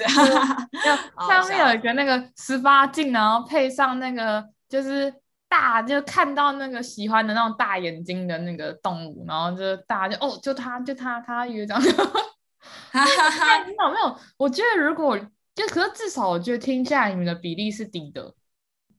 [1.28, 4.46] 上面有一个那个十八禁，然后配上那个。
[4.68, 5.14] 就 是
[5.48, 11.82] 大，就看到那个喜欢的那种大眼睛的那个动物，然后就大就哦，就他就他他约这样，
[12.92, 15.18] 哈哈哈， 没有没有，我觉得如果
[15.54, 18.34] 就可是至少我觉得听下来你们的比例是低的，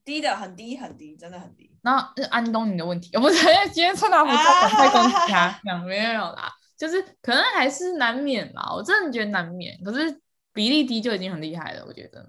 [0.05, 1.71] 低的很低很低，真的很低。
[1.83, 3.37] 然后是安东尼的问题，我不是
[3.73, 10.21] 今天穿搭不够太恭喜他，讲没有啦，就是可能还是难免啦，我真的觉得难免，可是
[10.53, 12.27] 比例低就已经很厉害了，我觉得。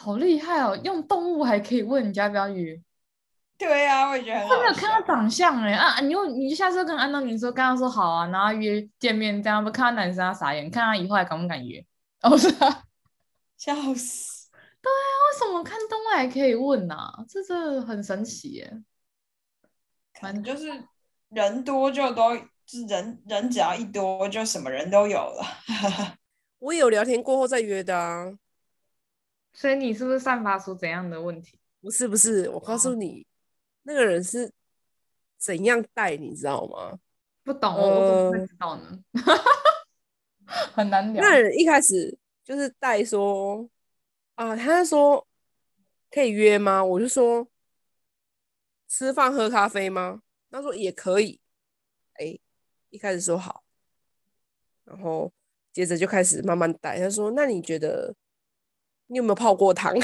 [0.00, 0.78] 好厉害哦！
[0.84, 2.80] 用动物还可以问人家要不要约？
[3.58, 4.48] 对啊，我也觉得。
[4.48, 6.00] 他没有看到长相哎啊！
[6.00, 11.84] 你又你就下次跟安东尼说，刚刚说好啊，然后约见面这样，不看到男生他傻眼，看他以后还敢不敢约？
[12.22, 12.84] 哦，是啊，
[13.58, 14.48] 笑死！
[14.80, 17.24] 对啊，为什么看动漫还可以问呢、啊？
[17.28, 18.82] 这这很神奇耶！
[20.20, 20.72] 反正就是
[21.30, 25.44] 人多就都，就人人只要一多，就什么人都有了。
[26.60, 28.32] 我有聊天过后再约的啊。
[29.52, 31.58] 所以你是不是散发出怎样的问题？
[31.80, 33.26] 不是不是，我告诉你，哦、
[33.88, 34.52] 那个人是
[35.38, 36.98] 怎样带，你知道吗？
[37.42, 39.02] 不懂，呃、我怎么会知道呢？
[40.44, 41.22] 很难聊。
[41.22, 43.66] 那人一开始就是带说
[44.34, 45.26] 啊，他说
[46.10, 46.84] 可以约吗？
[46.84, 47.48] 我就说
[48.86, 50.20] 吃饭喝咖啡吗？
[50.50, 51.40] 他说也可以。
[52.12, 52.40] 哎、欸，
[52.90, 53.64] 一开始说好，
[54.84, 55.32] 然后
[55.72, 56.98] 接着就开始慢慢带。
[57.00, 58.14] 他说：“那你觉得？”
[59.10, 59.94] 你有没有泡过汤？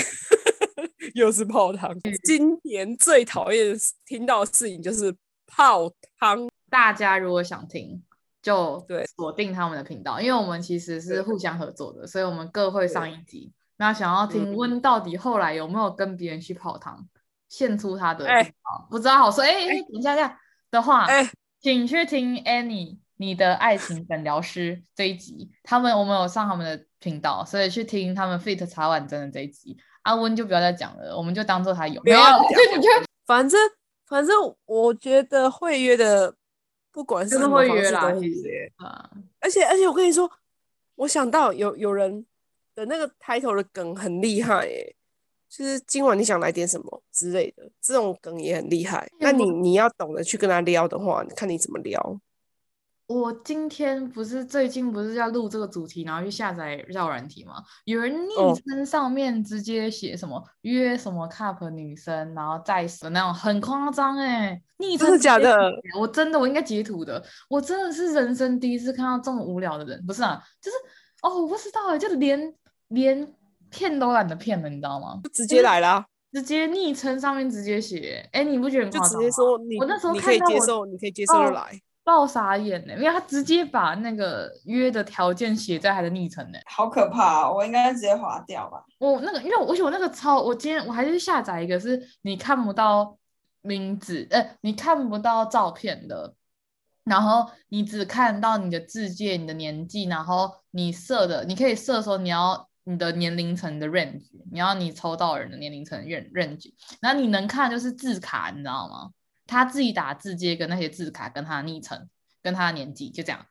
[1.25, 1.97] 又是泡汤。
[2.25, 5.15] 今年最讨厌听到的事情就是
[5.47, 5.89] 泡
[6.19, 6.49] 汤。
[6.69, 8.03] 大家如果想听，
[8.43, 13.53] 就对锁定他们的频道，因为我们其实是互相合作的，所以我们各会上一集。
[13.77, 17.07] 那想要听温到底后来有没有跟别人去泡汤，
[17.49, 18.53] 献出他的、欸、
[18.91, 19.45] 不知道好说。
[19.45, 20.37] 哎、欸，等一下，这样
[20.71, 25.51] 的话，欸、请去听 Annie 你的爱情诊疗师这一集。
[25.63, 26.85] 他们我们有上他们的。
[27.05, 29.77] 频道，所以去听他们 fit 茶碗蒸的这一集。
[30.05, 32.01] 阿温就不要再讲了，我们就当做他有。
[32.03, 32.19] 没有，
[33.27, 33.61] 反正
[34.07, 34.35] 反正
[34.65, 36.35] 我觉得会约的，
[36.93, 38.87] 不管是什么方式都会约啦。
[38.87, 40.31] 啊，而且而且我跟你说，
[40.95, 42.25] 我想到有有人
[42.75, 44.95] 的那个抬头的梗很厉害耶，
[45.49, 49.11] 就是今晚你想来点什么之类的，这种梗也很厉害。
[49.19, 52.21] 那你你要懂得去跟他撩的话，看你怎么撩。
[53.07, 57.63] 我今天不是最近不是要录这个主题，然后去下载绕软体吗？
[57.85, 58.35] 有人昵
[58.65, 65.71] 称上面直接写什么、哦、约什么 cup 女生，然后再死那种很夸张哎，昵称真的假的？
[65.99, 70.77] 我真的我应该截图的，我真的是人生第一次看到这么无聊的人，不是啊，就是
[71.23, 72.55] 哦，我不知道哎，就连
[72.89, 73.35] 连
[73.69, 75.21] 骗都懒得骗了，你知道吗？
[75.23, 79.13] 就直接来了，直接昵称上面直接写，哎，你不觉得很夸张吗？
[79.13, 81.61] 就直接说你，我那时候看到我你可以接受，你可以接受就来。
[81.61, 87.55] 哦爆傻眼呢，因为他直接把那个约的条件写在他的昵称呢，好可怕哦！
[87.57, 88.85] 我应该直接划掉吧。
[88.99, 93.17] 我那个，因为我我那个超，我今天我还是下载一个，是你看不到
[93.63, 96.35] 名字，呃，你看不到照片的，
[97.05, 109.11] 然后你只看到你的字界、你的年纪，然后你设的，你可以设说你要你的年龄层的 range，你要你抽到人的年龄层 range，然后你能看就是字卡，你知道吗？
[109.47, 112.09] 他自己打字接跟那些字卡跟他的昵称
[112.43, 113.47] 跟他的年纪就这样，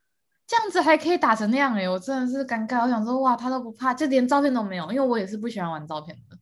[0.47, 2.83] 这样子还可以打成那样哎、欸，我真的是尴尬。
[2.83, 6.37] 我想说哇，他都不怕，就连照片都没有，因为我也是不喜欢玩照片的。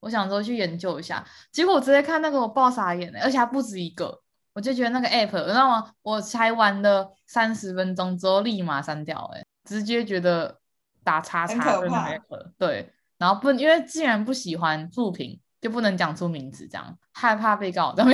[0.00, 4.20] 我想说去研究一下，结果我直接看那个我爆傻眼、欸，而且还不止一个，
[4.52, 5.90] 我就觉得那个 app，你知道吗？
[6.02, 10.58] 我才玩了三十分钟之后立马删掉、欸，哎，直接觉得
[11.02, 18.04] 打叉叉的 app，对，然后不因为既然不喜欢负评，就不能讲出名字，这样害怕被告，对。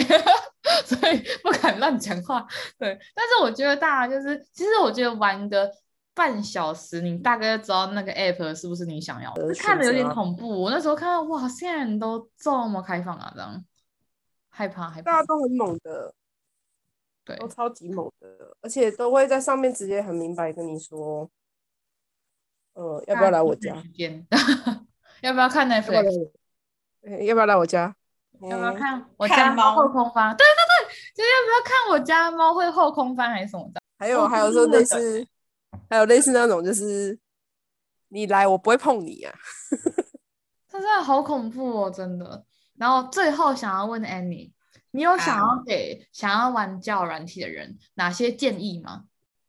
[0.84, 2.46] 所以不敢乱讲话，
[2.78, 2.98] 对。
[3.14, 5.70] 但是我觉得大家就是，其实我觉得玩个
[6.14, 9.54] 半小时，你大概就知道那个 app 是不是你想要的。
[9.54, 13.64] 看着有点恐怖，我那时候看到哇，现在人都这么开放啊，这样
[14.48, 15.12] 害怕害怕。
[15.12, 16.14] 大家都很猛的，
[17.24, 21.30] 对，都超级猛的，而且都会在上面直接很明白跟你说，
[22.74, 23.74] 呃，要不要来我家？
[25.22, 26.30] 要不要看 Netflix？
[27.26, 27.94] 要不要来我家？
[28.48, 30.34] 要不要看我家猫后空翻？
[30.36, 33.80] 对对对，就是要不要看我家猫会后空翻还是什么的？
[33.98, 35.26] 还有还有说类似，
[35.90, 37.18] 还有类似那种就是
[38.08, 39.34] 你来我不会碰你啊，
[40.70, 42.44] 他真的好恐怖哦，真的。
[42.78, 44.52] 然后最后想要问 Annie，
[44.92, 49.04] 你有想要给想要玩交友软体的人哪些建议吗？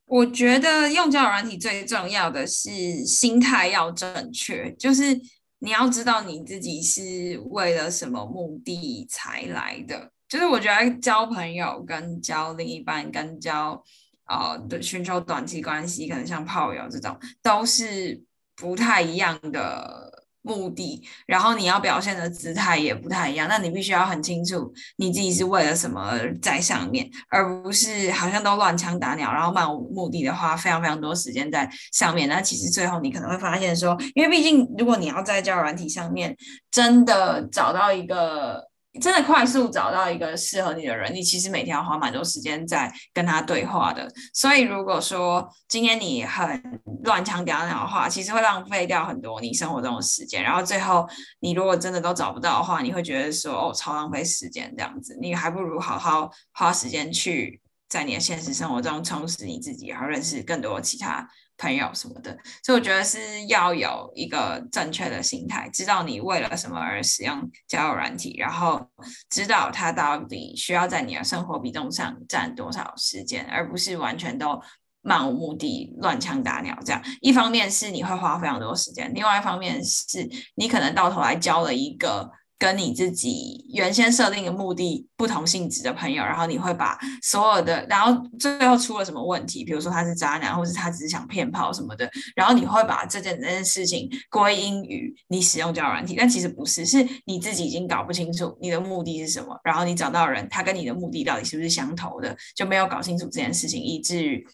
[0.06, 2.70] 我觉得用交友软体最重要的是
[3.06, 5.18] 心态要正确，就是。
[5.64, 13.80] 你要知道你自己是为了什么目的才来的，就是我觉得交朋友跟交另一半跟交
[14.28, 18.20] 呃对寻求短期关系，可能像炮友这种，都是
[18.56, 20.21] 不太一样的。
[20.42, 32.28] 目的，然后你要表现的姿态也不太一样，那你必须要很清楚你自己是为了什么而在上面，而不是好像都乱枪打鸟，然后漫无目的的花非常非常多时间在上面。
[32.28, 36.36] 那其实最后你可能会发现说，因为毕竟如果你要在教软体上面
[36.72, 38.71] 真的找到一个。
[39.00, 44.12] 真的快速找到一个适合你的人，你其实每天要花蛮多时间在跟他对话的。
[44.34, 46.62] 所以如果说今天你很
[47.04, 50.44] 乱枪打鸟的话，其实会浪费掉很多你生活中的时间。
[50.44, 51.08] 然后最后
[51.40, 55.18] 你如果真的都找不到的话，你会觉得说哦，超浪费时间这样子。
[55.22, 61.26] 你还不如好好花时间去在你的现实生活中充实你自己，然后认识更多其他。
[61.62, 68.84] 朋友什么的，所以我觉得是要有一个正确的心态，知道你为了什么而使用交友软体，然后
[69.30, 74.60] 知道它到底需要在你的生活比重上占多少时间，而不是完全都
[75.04, 77.00] 漫无目的乱枪打鸟这样。
[77.22, 82.32] 一方面是你会花非常多时间，另外一方面是你可能到头来交了一个。
[82.62, 104.48] 跟你自己原先设定的目的不同性质的朋友，然后你会把所有的，然后最后出了什么问题，比如说他是渣男，或是他只是想骗炮什么的，然后你会把这件这件事情归因于你使用交友软体，但其实不是，是你自己已经搞不清楚你的目的是什么，然后你找到人，他跟你的目的到底是不是相投的，就没有搞清楚这件事情，以至于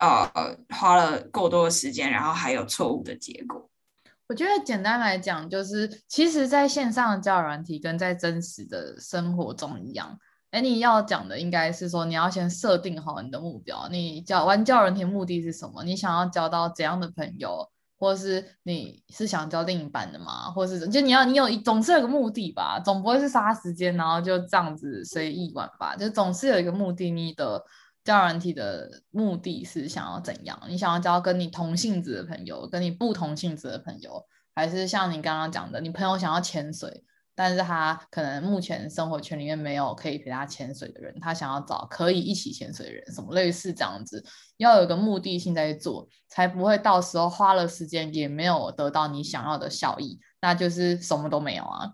[0.00, 0.28] 呃
[0.70, 3.68] 花了过多的时间，然后还有错误的结果。
[4.32, 10.18] 我觉得简单来讲，就是其实在线上的交友软体跟在真实的生活中一样。
[10.52, 13.86] 哎，你要讲的应该是说，你要先设定好你的目标。
[13.90, 15.84] 你交玩交友软体目的是什么？
[15.84, 17.68] 你想要交到怎样的朋友，
[17.98, 20.50] 或是你是想交另一半的吗？
[20.50, 25.94] 或是就你要你有一总是有个目的吧，总不会是杀时间，然后就这样子随意玩吧？
[25.94, 27.62] 就总是有一个目的，你的。
[28.04, 30.60] 交软体的目的是想要怎样？
[30.68, 37.04] 你想要交跟你同性质的朋友，跟你不同性质的朋友，还是像你刚刚讲的，你朋友想要潜水，
[37.36, 44.24] 但是他可能目前生活圈里面没有可以陪他潜水的人，他想要找可以一起潜水的人，什么类似这样子，
[44.56, 51.92] 要有个目的性在做，才不会到时候花了时间也没有得到你想要的效益，那就是什么都没有啊。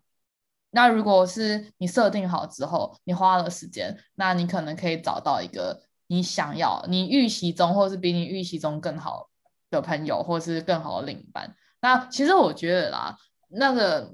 [0.70, 5.82] 那如果是你设定好之后，你花了时间，那你可能可以找到一个。
[6.09, 9.30] 你想要你预期中，或是比你预期中更好
[9.70, 11.55] 的朋友，或是更好的另一半。
[11.80, 13.16] 那其实我觉得啦，
[13.51, 14.12] 那个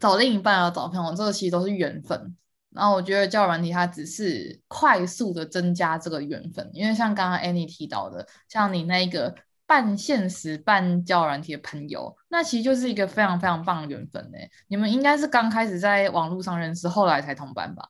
[0.00, 2.36] 找另一半啊，找朋友，这个其实都是缘分。
[2.70, 9.34] 然后我觉得交友软体它只是快速的增加这个缘分，因为像刚刚 Any 提到的，像你那一个
[9.66, 14.36] 半现实半交友软体的朋友，那其实就是一个非常非常棒的缘分呢。
[14.68, 17.88] 你们应该是刚开始在网络上认识，后来才同班吧？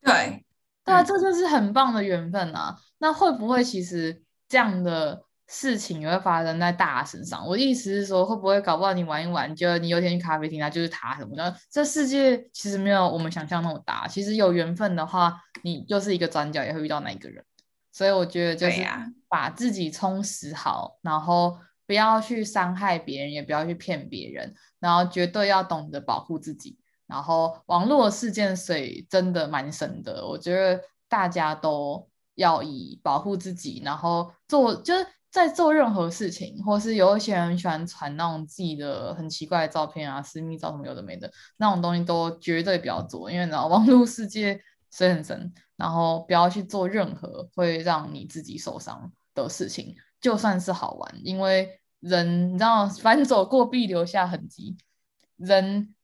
[0.00, 0.45] 对。
[0.86, 2.78] 对啊，这就是很棒的缘分啊！
[2.98, 7.44] 那会不会其实这样的事情也会发生在大家身上？
[7.44, 11.52] 我的意思是说，会不会搞不好你玩一玩，就你有一天去咖啡厅，那就是他什么的？
[11.72, 14.06] 这世界其实没有我们想象那么大。
[14.06, 17.44] 其实有缘分的话，你就是一个转角也会遇到那一个人。
[17.90, 18.80] 所以我觉得就是
[19.28, 26.78] 把自己充实好，然后不要去伤害别人，也不要去骗别人，然后绝对要懂得保护自己。
[27.06, 44.60] 然后网络事件水真的蛮深的，我觉得大家都要以保护自己，然后做就是在做任何事情，或是有一些人喜欢传那种自己的很奇怪的照片啊、私密照什么有的没的那种东西，都绝对不要做，因为你知道网络世界
[44.90, 49.94] 水很深，然后不要去做任何会让你自己受伤的事情。
[50.20, 51.68] 就算是好玩，因为
[52.00, 54.76] 人你知道，凡走过必留下痕迹。
[55.36, 55.94] 人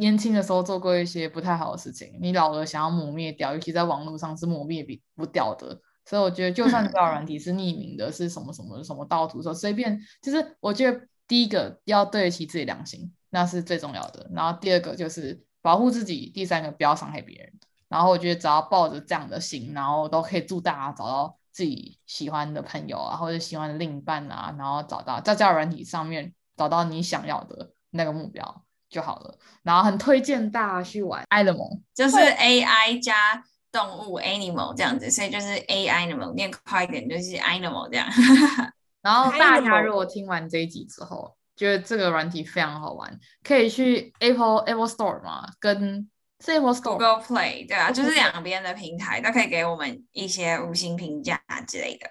[0.00, 5.78] 年轻的时候做过一些不太好的事情，你老了想要抹灭掉，尤其在网络上是抹灭不掉的。
[6.06, 14.28] 所以我觉得，就算交友软体是匿名的，是什么什么什么盗图，说随便，就是我觉得第一个要对得起自己良心，那是最重要的。
[14.32, 17.52] 然后第二个就是保护自己，第三个不要伤害别人。
[17.88, 21.36] 然后我觉得只要抱着这样的心，然后都可以祝大家找到。
[21.52, 29.38] 自己喜欢的朋友啊，或者喜欢的另一半啊，然后找到在交友软体上面找到你想要的那个目标就好了。
[29.62, 33.42] 然后很推荐大家去玩 Animal，就是 AI 加
[33.72, 38.06] 动物 Animal 这样子，所以就是 A Animal 念快一点就是 Animal 这样。
[39.00, 46.10] 然后大家如果听完这一集之后觉得这个软体非常好玩，可以去 Apple Apple Store 嘛，跟。
[46.40, 51.38] 是 Google Play 对啊，就是两边的平台都可以给我们一些五星评价
[51.68, 52.10] 之类的，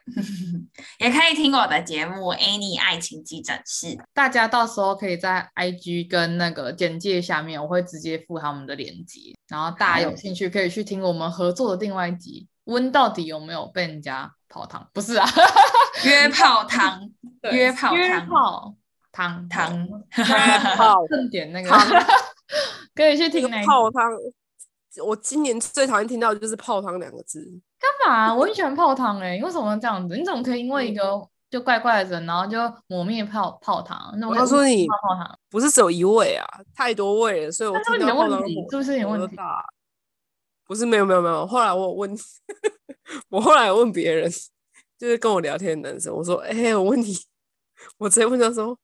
[0.99, 3.88] 也可以听我的节目《Annie 爱情急诊室》。
[4.14, 12.47] 大家到时候可以在 IG 跟那个简介下面，我会直接附他们的链接，然后大家有兴趣可以去听我们合作的另外一集。
[12.65, 14.88] 温到底有没有被人家泡汤？
[14.93, 15.27] 不是啊，
[16.06, 17.01] 约泡汤，
[17.51, 18.76] 约泡汤，
[19.19, 19.87] 汤汤
[20.77, 21.69] 泡，正点那个。
[22.95, 24.11] 可以去听那个泡汤。
[25.05, 27.43] 我今年最讨厌听到的就是泡汤两个字。
[27.79, 28.33] 干嘛？
[28.35, 30.15] 我很喜欢泡汤哎、欸，为什么这样子？
[30.15, 34.13] 你怎么可以因为一个就怪怪的人，然后就抹灭泡泡汤？
[34.19, 39.35] 那我告诉你，泡汤不是只有一位啊，太多位了，所以我听到泡汤是不是有问题？
[40.65, 41.45] 不是没有没有没有。
[41.47, 42.17] 后来我问，
[43.29, 44.29] 我后来有问别人，
[44.97, 47.15] 就是跟我聊天的男生，我说：“哎、欸，我问你，
[47.97, 48.77] 我直接问他说，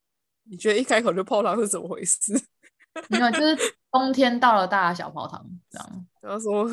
[0.49, 2.33] 你觉得一开口就泡汤是怎么回事？”
[3.09, 3.57] 没有，就是
[3.91, 6.05] 冬天到了，大家小泡汤这样。
[6.21, 6.65] 他说：“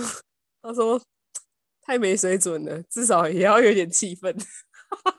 [0.62, 1.00] 他说
[1.82, 4.32] 太没水准了，至少也要有点气氛，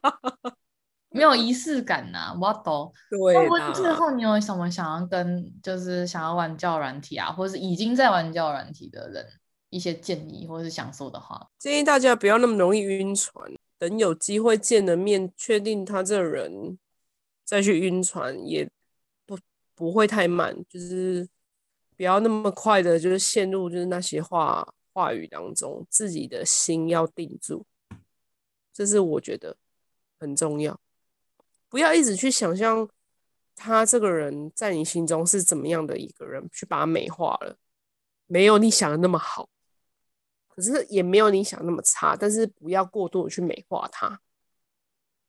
[1.12, 2.94] 没有仪式感呐、啊。”我懂。
[3.10, 3.34] 对。
[3.50, 9.26] 那最后你有什么想要跟，就是想要玩交友软体啊，或是已经在玩交友软体的人
[9.70, 11.50] 一些建议，或是想说的话？
[11.60, 13.46] 建议大家不要那么容易晕船，
[13.78, 16.78] 等有机会见了面，确定他这人
[17.44, 18.70] 再去晕船也。
[19.26, 19.40] 不
[19.74, 21.28] 不会太慢，就是
[21.98, 27.66] 不要那么快的，就是陷入就是那些话话语当中，自己的心要定住，
[28.72, 29.58] 这是我觉得
[30.20, 30.80] 很重要。
[31.70, 32.88] 不要一直去想象
[33.56, 37.58] 他这个人在你心中是怎么样的一个人，去把他美化了，
[38.28, 39.50] 没有你想的那么好，
[40.50, 44.20] 可是也没有你想那么差，但是不要过度的去美化他，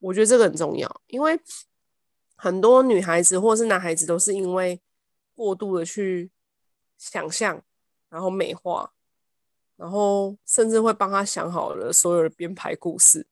[0.00, 1.40] 我觉得这个很重要，因为。
[2.36, 4.80] 很多女孩子或是男孩子都是因为
[5.34, 6.30] 过度的去
[6.98, 7.62] 想象，
[8.08, 8.92] 然后美化，
[9.76, 13.26] 然后甚至会帮他想好了所有的编排故事。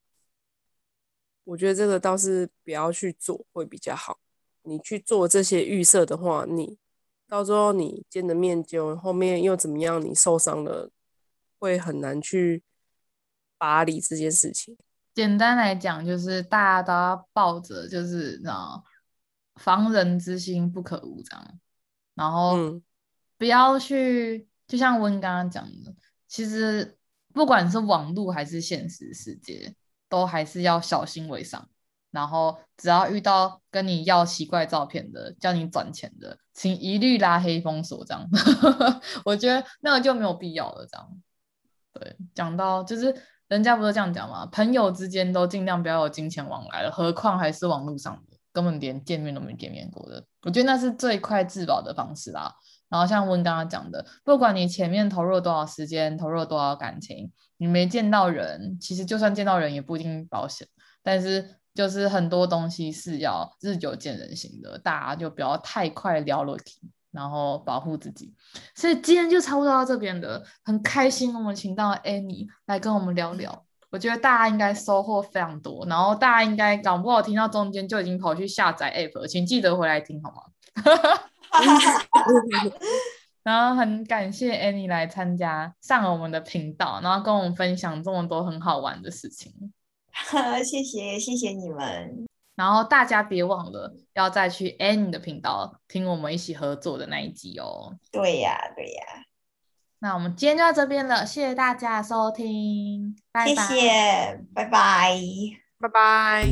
[1.44, 4.20] 我觉得这个倒是不要去做会比较好。
[4.62, 6.78] 你去做这些预设的话，你
[7.26, 10.00] 到时候你见的面就后面又怎么样？
[10.00, 10.90] 你受伤了，
[11.58, 12.62] 会很难去
[13.58, 14.76] 拔离这件事情。
[15.14, 18.84] 简单来讲，就是大家都要抱着，就是那种。
[19.56, 21.60] 防人之心不可无，这样，
[22.14, 22.56] 然后
[23.38, 25.94] 不要去，嗯、就像温刚刚讲的，
[26.28, 26.96] 其实
[27.32, 29.74] 不管是网络还是现实世界，
[30.08, 31.68] 都还是要小心为上。
[32.10, 38.04] 然后只要遇到跟你要奇怪照片的、叫你转钱的，请一律拉黑封锁。
[38.04, 38.28] 这样，
[39.24, 40.86] 我觉得那个就没有必要了。
[40.86, 41.22] 这样，
[41.94, 43.16] 对，讲到就是
[43.48, 44.44] 人家不是这样讲吗？
[44.52, 48.31] 朋友之间都尽量不要有金钱往来了，何况还是网络上的。
[48.52, 52.54] 根本连见面都没见面过的，我觉得那是最快自保的方式啦。
[52.88, 60.68] 然后像温刚刚讲的，不管你前面投入了多少时间，投入了多少感情，你没见到人，其实就算见到人也不一定保险。
[61.02, 66.80] 但是就是很多东西是要日久见人心的，大家就不要太快聊了题，
[67.10, 68.34] 然后保护自己。
[68.74, 73.64] 所以今天就差不多到这边的，很开心我们请到 Annie 来跟我们聊聊。
[73.92, 80.42] 我觉得大家应该收获非常多，然后大家应该搞不好听到中间就已经跑去下载 app 了，请记得回来听好吗？
[83.44, 89.52] 然后很感谢 Annie 来参加上了我们的频道，然后跟我们分享这么多很好玩的事情。
[90.64, 92.26] 谢谢谢谢你们。
[92.54, 97.94] 然后大家别忘了要再去 Annie 的频道听我们一起合作的那一集哦。
[98.10, 99.02] 对呀，对呀。
[100.02, 103.54] 那我们今天就到这边了，谢谢大家的收听，拜拜。
[103.54, 105.16] 谢谢，拜拜，
[105.78, 106.44] 拜拜。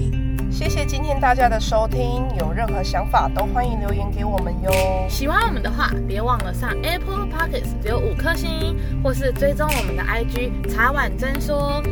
[0.53, 4.71] 谢谢今天大家的收听，有任何想法都欢迎留言给我们哟。
[5.09, 11.83] 喜欢我们的话，别忘了上 Apple Podcast 留五颗星，或是追踪我们的 IG 茶碗真说。